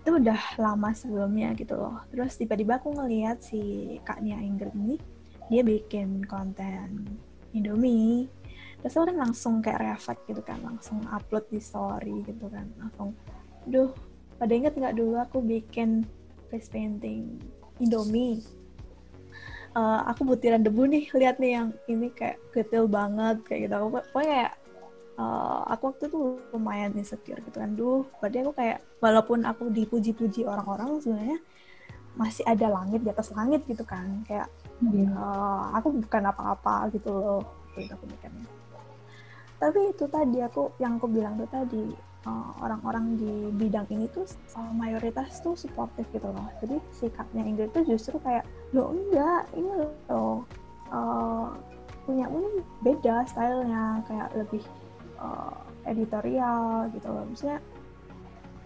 [0.00, 2.00] Itu udah lama sebelumnya gitu loh.
[2.08, 3.60] Terus tiba-tiba aku ngeliat si
[4.08, 4.96] Kak Nia Ingrid ini
[5.52, 7.20] dia bikin konten
[7.52, 8.24] Indomie.
[8.80, 12.72] Terus aku kan langsung kayak reflect gitu kan langsung upload di story gitu kan.
[12.80, 13.12] Langsung
[13.68, 13.92] duh
[14.40, 16.08] pada inget nggak dulu aku bikin
[16.48, 17.36] face painting
[17.84, 18.40] Indomie
[19.76, 23.74] Eh, aku butiran debu nih lihat nih yang ini kayak kecil banget kayak gitu.
[23.76, 24.52] Aku pokoknya kayak
[25.20, 26.18] eh, aku waktu itu
[26.56, 27.76] lumayan insecure gitu kan.
[27.76, 31.38] Duh berarti aku kayak walaupun aku dipuji-puji orang-orang sebenarnya
[32.16, 34.24] masih ada langit di atas langit gitu kan.
[34.24, 34.48] Kayak
[34.80, 35.08] Iya.
[35.12, 37.44] eh, aku bukan apa-apa gitu loh
[37.76, 38.48] gitu aku mikirnya.
[39.60, 41.84] Tapi itu tadi aku yang aku bilang tuh tadi
[42.28, 44.24] eh, orang-orang di bidang ini tuh
[44.72, 46.48] mayoritas tuh suportif gitu loh.
[46.64, 49.42] Jadi sikapnya Ingrid tuh justru kayak lo enggak.
[49.56, 50.44] Ini loh
[50.92, 51.46] eh,
[52.04, 52.48] punya ini
[52.84, 54.04] beda stylenya.
[54.04, 54.62] Kayak lebih
[55.18, 55.56] eh,
[55.88, 57.24] editorial gitu loh.
[57.26, 57.58] Maksudnya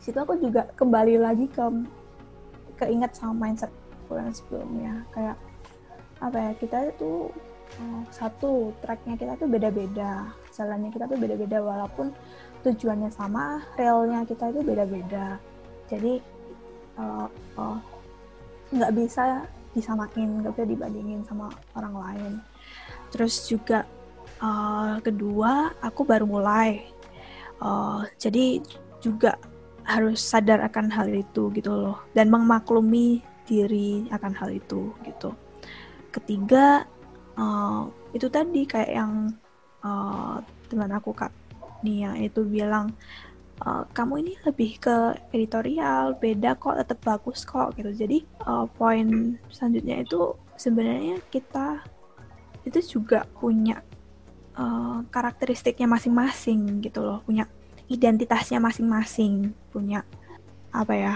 [0.00, 1.64] situ aku juga kembali lagi ke
[2.80, 3.70] keinget sama mindset
[4.10, 4.94] yang sebelumnya.
[5.14, 5.36] Kayak
[6.20, 7.32] apa ya kita itu
[7.78, 10.28] uh, satu tracknya kita tuh beda-beda.
[10.50, 12.12] Jalannya kita tuh beda-beda walaupun
[12.66, 15.38] tujuannya sama realnya kita itu beda-beda.
[15.88, 16.20] Jadi
[16.98, 17.28] uh,
[17.60, 17.78] uh,
[18.72, 19.44] nggak bisa
[19.80, 22.32] disamain nggak bisa dibandingin sama orang lain.
[23.10, 23.88] Terus juga
[24.38, 26.84] uh, kedua aku baru mulai.
[27.60, 28.60] Uh, jadi
[29.00, 29.36] juga
[29.84, 31.98] harus sadar akan hal itu gitu loh.
[32.12, 35.34] Dan memaklumi diri akan hal itu gitu.
[36.14, 36.86] Ketiga
[37.34, 39.34] uh, itu tadi kayak yang
[39.82, 40.38] uh,
[40.70, 41.32] teman aku kak
[41.80, 42.92] Nia itu bilang
[43.64, 44.96] uh, kamu ini lebih ke
[45.32, 47.92] editorial beda kok tetap bagus kok gitu.
[47.92, 51.84] Jadi uh, poin selanjutnya itu sebenarnya kita
[52.64, 53.80] itu juga punya
[54.56, 57.20] uh, karakteristiknya masing-masing gitu loh.
[57.24, 57.48] Punya
[57.90, 60.06] identitasnya masing-masing punya
[60.70, 61.14] apa ya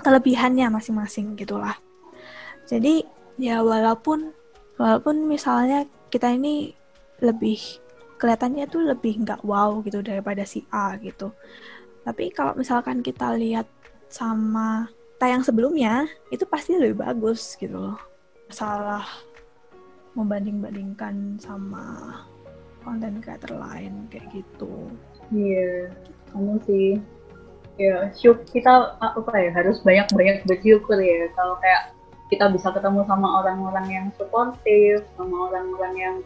[0.00, 1.76] kelebihannya masing-masing gitulah.
[2.66, 3.04] Jadi
[3.36, 4.32] ya walaupun
[4.80, 6.72] walaupun misalnya kita ini
[7.20, 7.60] lebih
[8.16, 11.32] kelihatannya tuh lebih nggak wow gitu daripada si A gitu.
[12.06, 13.66] Tapi kalau misalkan kita lihat
[14.06, 14.86] sama
[15.18, 17.98] tayang sebelumnya itu pasti lebih bagus gitu loh.
[18.48, 19.04] Salah
[20.16, 22.16] membanding-bandingkan sama
[22.86, 24.88] konten creator lain kayak gitu.
[25.34, 25.90] Iya,
[26.32, 26.90] kamu sih.
[27.76, 31.28] Ya, syuk kita apa ya harus banyak-banyak bersyukur ya.
[31.36, 31.92] Kalau kayak
[32.32, 36.16] kita bisa ketemu sama orang-orang yang suportif, sama orang-orang yang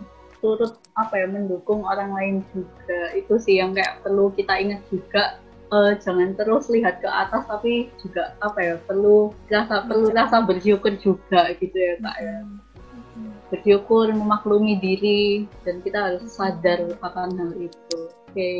[0.41, 3.01] turut apa ya mendukung orang lain juga.
[3.16, 5.41] Itu sih yang kayak perlu kita ingat juga.
[5.70, 10.99] Uh, jangan terus lihat ke atas tapi juga apa ya perlu rasa perlu rasa bersyukur
[10.99, 12.36] juga gitu ya kak ya.
[13.55, 17.99] Bersyukur memaklumi diri dan kita harus sadar akan hal itu.
[18.26, 18.34] Oke.
[18.34, 18.59] Okay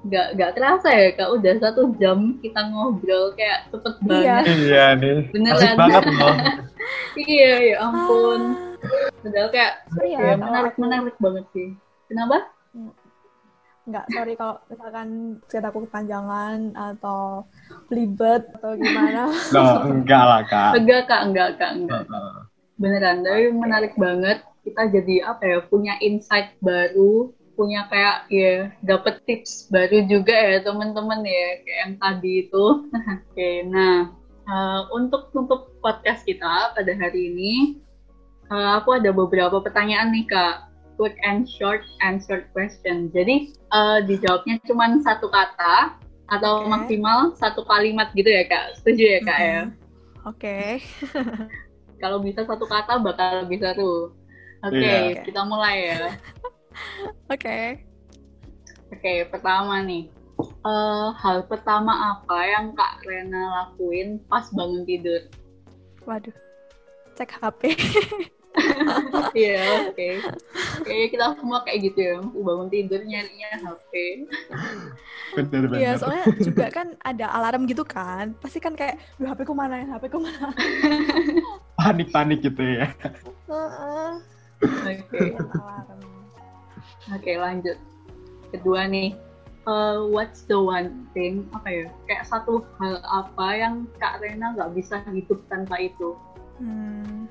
[0.00, 4.08] nggak nggak terasa ya kak udah satu jam kita ngobrol kayak cepet iya.
[4.08, 4.44] banget.
[4.48, 5.18] Iya nih.
[5.28, 5.76] Beneran.
[5.76, 6.36] Banget loh.
[7.18, 8.69] Iya ya ampun
[9.22, 9.72] padahal kayak
[10.04, 10.80] iya, ya, menarik aku...
[10.82, 11.68] menarik banget sih
[12.08, 12.50] kenapa
[13.88, 15.08] Enggak, sorry kalau misalkan
[15.50, 17.42] cerita aku kepanjangan atau
[17.90, 19.32] belibet atau gimana.
[19.56, 20.78] No, enggak lah, Kak.
[20.78, 21.20] Enggak, Kak.
[21.26, 21.72] Enggak, Kak.
[21.74, 22.06] Enggak.
[22.78, 24.46] Beneran, tapi menarik banget.
[24.62, 30.64] Kita jadi, apa ya, punya insight baru punya kayak ya dapat tips baru juga ya
[30.64, 32.64] teman-teman ya kayak yang tadi itu.
[32.88, 34.08] Oke, okay, nah
[34.48, 37.52] uh, untuk untuk podcast kita pada hari ini
[38.50, 43.08] uh, aku ada beberapa pertanyaan nih kak, quick and short answer question.
[43.14, 45.96] Jadi uh, dijawabnya cuma satu kata
[46.30, 46.68] atau okay.
[46.70, 48.76] maksimal satu kalimat gitu ya kak.
[48.82, 49.54] Setuju ya kak mm -hmm.
[49.54, 49.62] ya?
[50.28, 50.36] Oke.
[50.36, 50.66] Okay.
[52.02, 54.12] Kalau bisa satu kata bakal bisa tuh.
[54.60, 55.00] Oke, okay, iya.
[55.16, 55.24] yeah.
[55.24, 55.96] kita mulai ya.
[57.32, 57.40] Oke.
[57.40, 57.64] Okay.
[58.90, 60.12] Oke, okay, pertama nih.
[60.64, 65.28] Uh, hal pertama apa yang Kak Rena lakuin pas bangun tidur?
[66.08, 66.32] Waduh,
[67.16, 67.60] cek HP.
[69.30, 69.94] Iya, oke.
[69.94, 70.12] Okay.
[70.82, 73.92] Kayaknya kita semua kayak gitu ya, bangun tidur nyarinya HP.
[75.38, 75.78] Bener, bener.
[75.78, 78.34] Iya, soalnya juga kan ada alarm gitu kan.
[78.42, 80.50] Pasti kan kayak, duh HP ku mana ya, HP ku mana.
[81.78, 82.90] Panik-panik gitu ya.
[83.46, 84.98] Oke.
[85.06, 85.28] Okay.
[85.38, 86.00] Alarm.
[87.14, 87.78] Oke lanjut.
[88.50, 89.14] Kedua nih,
[89.70, 91.86] uh, what's the one thing apa ya?
[92.10, 96.18] Kayak satu hal apa yang Kak Rena nggak bisa hidup tanpa itu?
[96.60, 97.24] Hmm,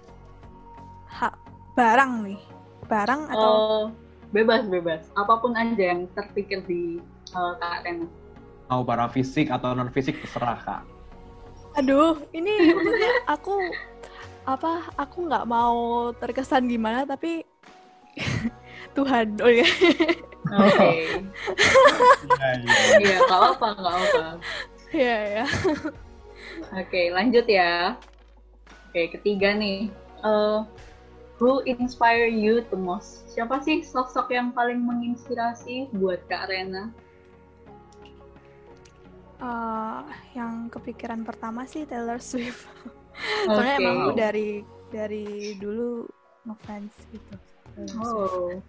[1.10, 1.34] ha,
[1.74, 2.42] barang nih,
[2.86, 3.52] barang atau?
[3.52, 3.84] Uh,
[4.30, 7.02] bebas bebas, apa pun aja yang terpikir di
[7.34, 8.06] uh, Kak Rena.
[8.70, 10.82] Mau barang fisik atau non fisik terserah Kak.
[11.82, 12.74] Aduh, ini
[13.26, 13.58] aku
[14.46, 14.90] apa?
[14.98, 17.46] Aku nggak mau terkesan gimana, tapi
[18.96, 19.68] Tuhan oh ya
[20.50, 20.90] oke
[23.04, 24.24] iya nggak apa nggak apa
[24.96, 25.46] iya ya
[26.74, 27.94] oke lanjut ya
[28.90, 29.94] oke ketiga nih
[30.26, 30.66] uh,
[31.40, 36.92] who inspire you the most siapa sih sosok yang paling menginspirasi buat kak Rena
[39.40, 40.04] uh,
[40.36, 42.68] yang kepikiran pertama sih Taylor Swift
[43.48, 43.82] soalnya okay.
[43.82, 44.50] emang dari
[44.92, 46.04] dari dulu
[46.46, 47.36] ngefans gitu
[47.96, 48.60] Oh,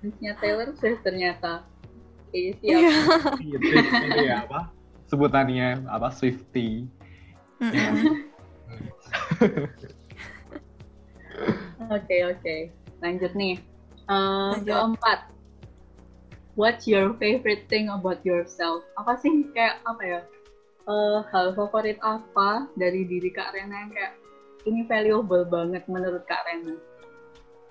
[0.00, 1.68] fansnya Taylor Swift ternyata.
[2.32, 2.80] Iya siap.
[3.44, 3.58] Iya,
[4.08, 4.72] ini ya apa?
[5.08, 6.08] Sebutannya apa?
[6.12, 6.88] Swifty.
[11.86, 12.56] Oke oke,
[12.98, 13.56] lanjut nih.
[14.10, 14.74] Uh, lanjut.
[14.74, 15.20] Keempat,
[16.58, 18.82] what's your favorite thing about yourself?
[18.98, 20.20] Apa sih kayak apa ya?
[20.86, 24.14] Uh, hal favorit apa dari diri Kak Rena yang kayak
[24.66, 26.74] ini valuable banget menurut Kak Rena?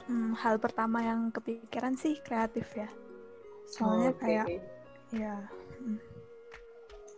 [0.05, 2.88] Hmm, hal pertama yang kepikiran sih kreatif ya.
[3.68, 4.24] Soalnya oh, okay.
[4.24, 4.47] kayak
[5.11, 5.36] ya.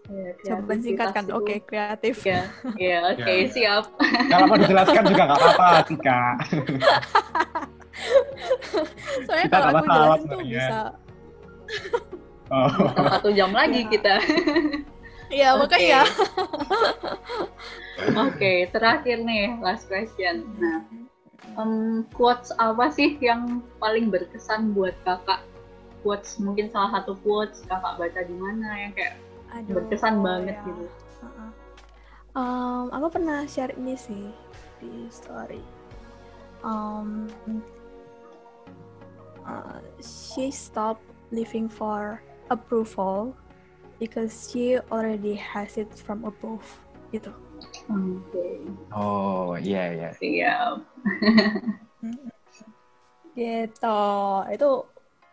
[0.08, 2.24] Ya, Coba singkatkan, oke okay, kreatif.
[2.24, 2.47] Ya,
[2.80, 3.51] ya oke okay, ya.
[3.51, 3.84] siap.
[4.32, 6.36] Kalau mau dijelaskan juga nggak apa-apa sih kak.
[9.28, 10.47] Soalnya Kita kalau aku jelasin tuh sebenarnya.
[10.47, 10.80] bisa.
[12.47, 12.72] Oh.
[13.12, 13.89] satu jam lagi Ya.
[13.91, 14.16] kita.
[15.28, 15.68] Iya, Oke.
[15.68, 16.01] makanya.
[18.16, 20.47] Oke, terakhir nih, last question.
[20.55, 20.88] Nah,
[21.60, 25.43] em, quotes apa sih yang paling berkesan buat kakak?
[25.99, 29.20] Quotes mungkin salah satu quotes kakak baca di mana yang kayak
[29.53, 30.63] Aduh, berkesan banget ya.
[30.65, 30.83] gitu.
[31.23, 31.51] Heeh.
[32.37, 34.29] Um, aku pernah share ini sih
[34.77, 35.63] di story.
[36.61, 37.29] Um,
[39.41, 43.33] uh, she stopped living for approval
[43.97, 46.63] because she already has it from above
[47.09, 47.31] gitu.
[47.89, 48.45] Oke,
[48.93, 50.09] Oh, iya iya.
[50.13, 50.83] siap.
[53.37, 54.01] Gitu.
[54.49, 54.69] Itu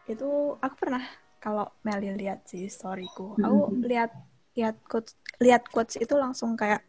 [0.05, 0.29] itu
[0.61, 1.01] aku pernah
[1.45, 3.37] kalau Meli lihat sih storyku.
[3.37, 3.85] Aku Mhm.
[3.85, 4.11] lihat
[4.57, 5.13] lihat quotes
[5.45, 6.81] lihat quotes itu langsung kayak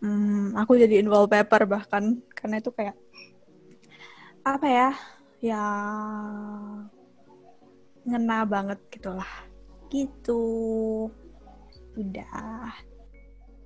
[0.00, 2.96] hmm, aku jadiin wallpaper bahkan karena itu kayak
[4.40, 4.90] apa ya?
[5.44, 5.64] Ya
[8.08, 9.28] ngena banget gitulah.
[9.92, 10.40] Gitu.
[11.92, 12.72] Udah.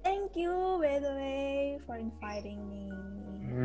[0.02, 2.90] Thank you by the way for inviting me.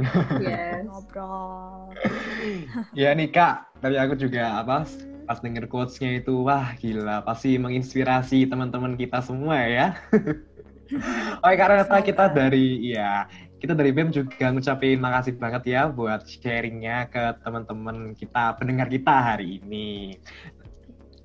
[0.46, 0.86] Yes.
[0.86, 1.98] Ngobrol.
[3.00, 4.84] Ya nih Kak, tapi aku juga apa
[5.26, 9.88] pas denger quotes-nya itu wah gila pasti menginspirasi teman-teman kita semua ya.
[11.42, 12.06] Oke karena Sama.
[12.06, 13.26] kita dari ya
[13.58, 19.34] kita dari BEM juga ngucapin makasih banget ya buat sharingnya ke teman-teman kita pendengar kita
[19.34, 20.14] hari ini.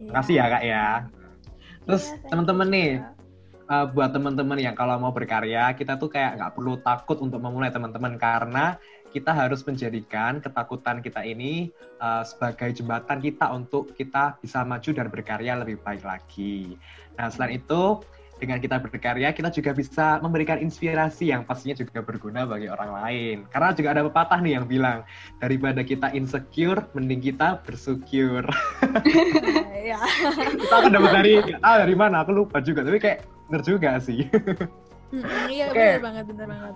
[0.01, 0.89] Makasih ya kak ya.
[1.85, 2.91] Terus Iya, teman-teman nih
[3.71, 7.71] uh, buat teman-teman yang kalau mau berkarya kita tuh kayak nggak perlu takut untuk memulai
[7.71, 8.81] teman-teman karena
[9.11, 15.07] kita harus menjadikan ketakutan kita ini uh, sebagai jembatan kita untuk kita bisa maju dan
[15.11, 16.79] berkarya lebih baik lagi.
[17.19, 18.01] Nah selain itu
[18.41, 23.37] dengan kita berkarya kita juga bisa memberikan inspirasi yang pastinya juga berguna bagi orang lain.
[23.53, 25.05] Karena juga ada pepatah nih yang bilang
[25.37, 28.49] daripada kita insecure mending kita bersyukur.
[29.81, 29.97] Iya.
[30.61, 31.35] kita kan dapat dari
[31.65, 34.29] ah dari mana aku lupa juga tapi kayak bener juga sih.
[35.51, 35.75] Iya Oke.
[35.75, 36.75] benar banget benar banget.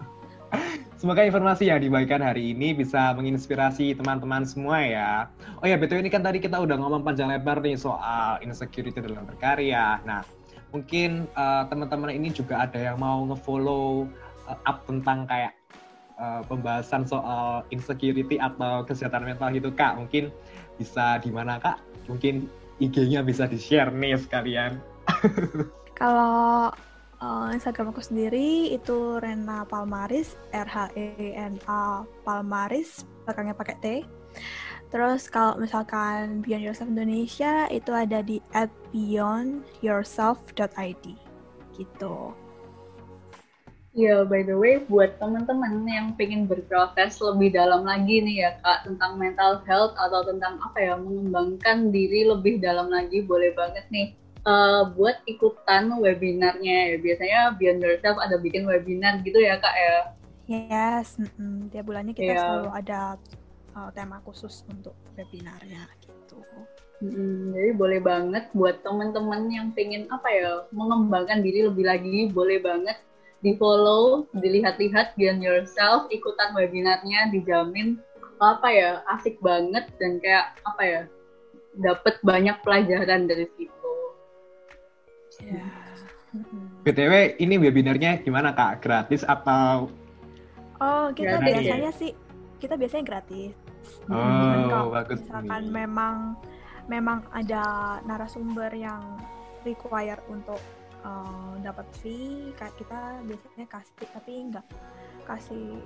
[1.04, 5.12] Semoga informasi yang dibagikan hari ini bisa menginspirasi teman-teman semua ya.
[5.60, 9.28] Oh ya, betul ini kan tadi kita udah ngomong panjang lebar nih soal insecurity dalam
[9.28, 10.00] berkarya.
[10.08, 10.24] Nah,
[10.72, 14.08] mungkin eh, teman-teman ini juga ada yang mau nge-follow
[14.48, 15.52] eh, up tentang kayak
[16.16, 20.00] eh, pembahasan soal insecurity atau kesehatan mental gitu, Kak.
[20.00, 20.32] Mungkin
[20.80, 21.84] bisa di mana, Kak?
[22.08, 22.48] Mungkin
[22.80, 24.80] IG-nya bisa di-share nih sekalian.
[26.00, 26.72] Kalau
[27.24, 33.76] uh, Instagram aku sendiri itu Rena Palmaris, R H E N A Palmaris, belakangnya pakai
[33.80, 34.04] T.
[34.92, 41.04] Terus kalau misalkan Beyond Yourself Indonesia itu ada di at beyondyourself.id
[41.74, 42.30] gitu.
[43.94, 48.90] Ya, by the way, buat teman-teman yang pengen berproses lebih dalam lagi nih ya kak
[48.90, 54.18] tentang mental health atau tentang apa ya mengembangkan diri lebih dalam lagi, boleh banget nih
[54.44, 56.96] eh, buat ikutan webinarnya ya.
[57.00, 59.96] Biasanya Beyond Yourself ada bikin webinar gitu ya kak ya.
[60.44, 61.72] Yes, mm-mm.
[61.72, 62.40] tiap bulannya kita Iya.
[62.44, 63.00] selalu ada
[63.72, 66.40] uh, tema khusus untuk webinarnya gitu.
[67.00, 72.60] Mm, jadi boleh banget buat teman-teman yang pengen apa ya mengembangkan diri lebih lagi, boleh
[72.60, 73.00] banget
[73.44, 78.00] di follow, dilihat-lihat Beyond Yourself, ikutan webinarnya, dijamin
[78.40, 81.02] apa ya asik banget dan kayak apa ya
[81.80, 83.83] dapat banyak pelajaran dari situ.
[85.44, 85.64] Ya.
[86.82, 88.82] BTW, ini webinarnya gimana, Kak?
[88.82, 89.88] Gratis atau
[90.76, 91.54] Oh, kita Gratis.
[91.54, 92.10] biasanya sih
[92.58, 93.54] kita biasanya gratis.
[94.08, 96.16] Oh, Cuman kalau bagus misalkan memang
[96.86, 97.62] memang ada
[98.02, 99.00] narasumber yang
[99.62, 100.58] require untuk
[101.00, 104.66] uh, dapat fee, kayak kita biasanya kasih tapi nggak
[105.24, 105.78] kasih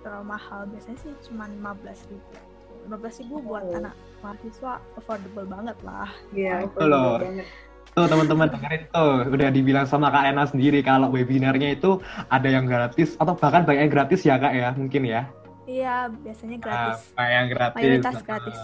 [0.00, 0.66] terlalu mahal.
[0.66, 2.32] Biasanya sih cuma 15 ribu.
[2.88, 3.76] 15 ribu buat Oh.
[3.76, 6.08] anak mahasiswa affordable banget lah.
[6.32, 7.20] Iya, itu loh.
[7.20, 7.46] banget.
[7.94, 12.66] Tuh teman-teman dengerin tuh, udah dibilang sama Kak Ena sendiri kalau webinarnya itu ada yang
[12.66, 15.30] gratis atau bahkan banyak yang gratis ya Kak ya, mungkin ya.
[15.64, 16.98] Iya, biasanya gratis.
[17.14, 17.78] Ah, banyak yang gratis.
[17.78, 18.58] Mayoritas Ah, gratis.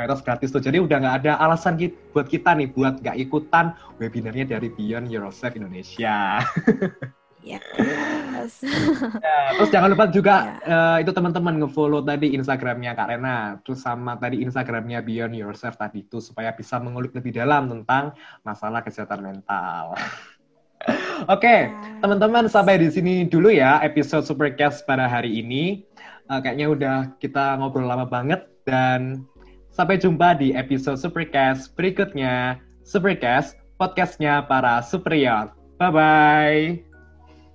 [0.00, 0.62] Mayoritas gratis tuh.
[0.64, 5.12] Jadi udah nggak ada alasan ki- buat kita nih buat nggak ikutan webinarnya dari Beyond
[5.12, 6.40] Yourself Indonesia.
[7.44, 8.62] Yes.
[9.20, 14.16] Ya, terus jangan lupa juga eh, itu teman-teman ngefollow tadi Instagramnya Kak Rena, terus sama
[14.16, 19.92] tadi Instagramnya Beyond Yourself tadi itu supaya bisa mengulik lebih dalam tentang masalah kesehatan mental.
[21.34, 21.68] Oke,
[22.00, 25.84] teman-teman sampai di sini dulu ya episode Supercast pada hari ini.
[26.30, 29.28] Eh, kayaknya udah kita ngobrol lama banget dan
[29.68, 32.56] sampai jumpa di episode Supercast berikutnya.
[32.88, 35.52] Supercast, podcastnya para superior.
[35.76, 36.89] Bye-bye.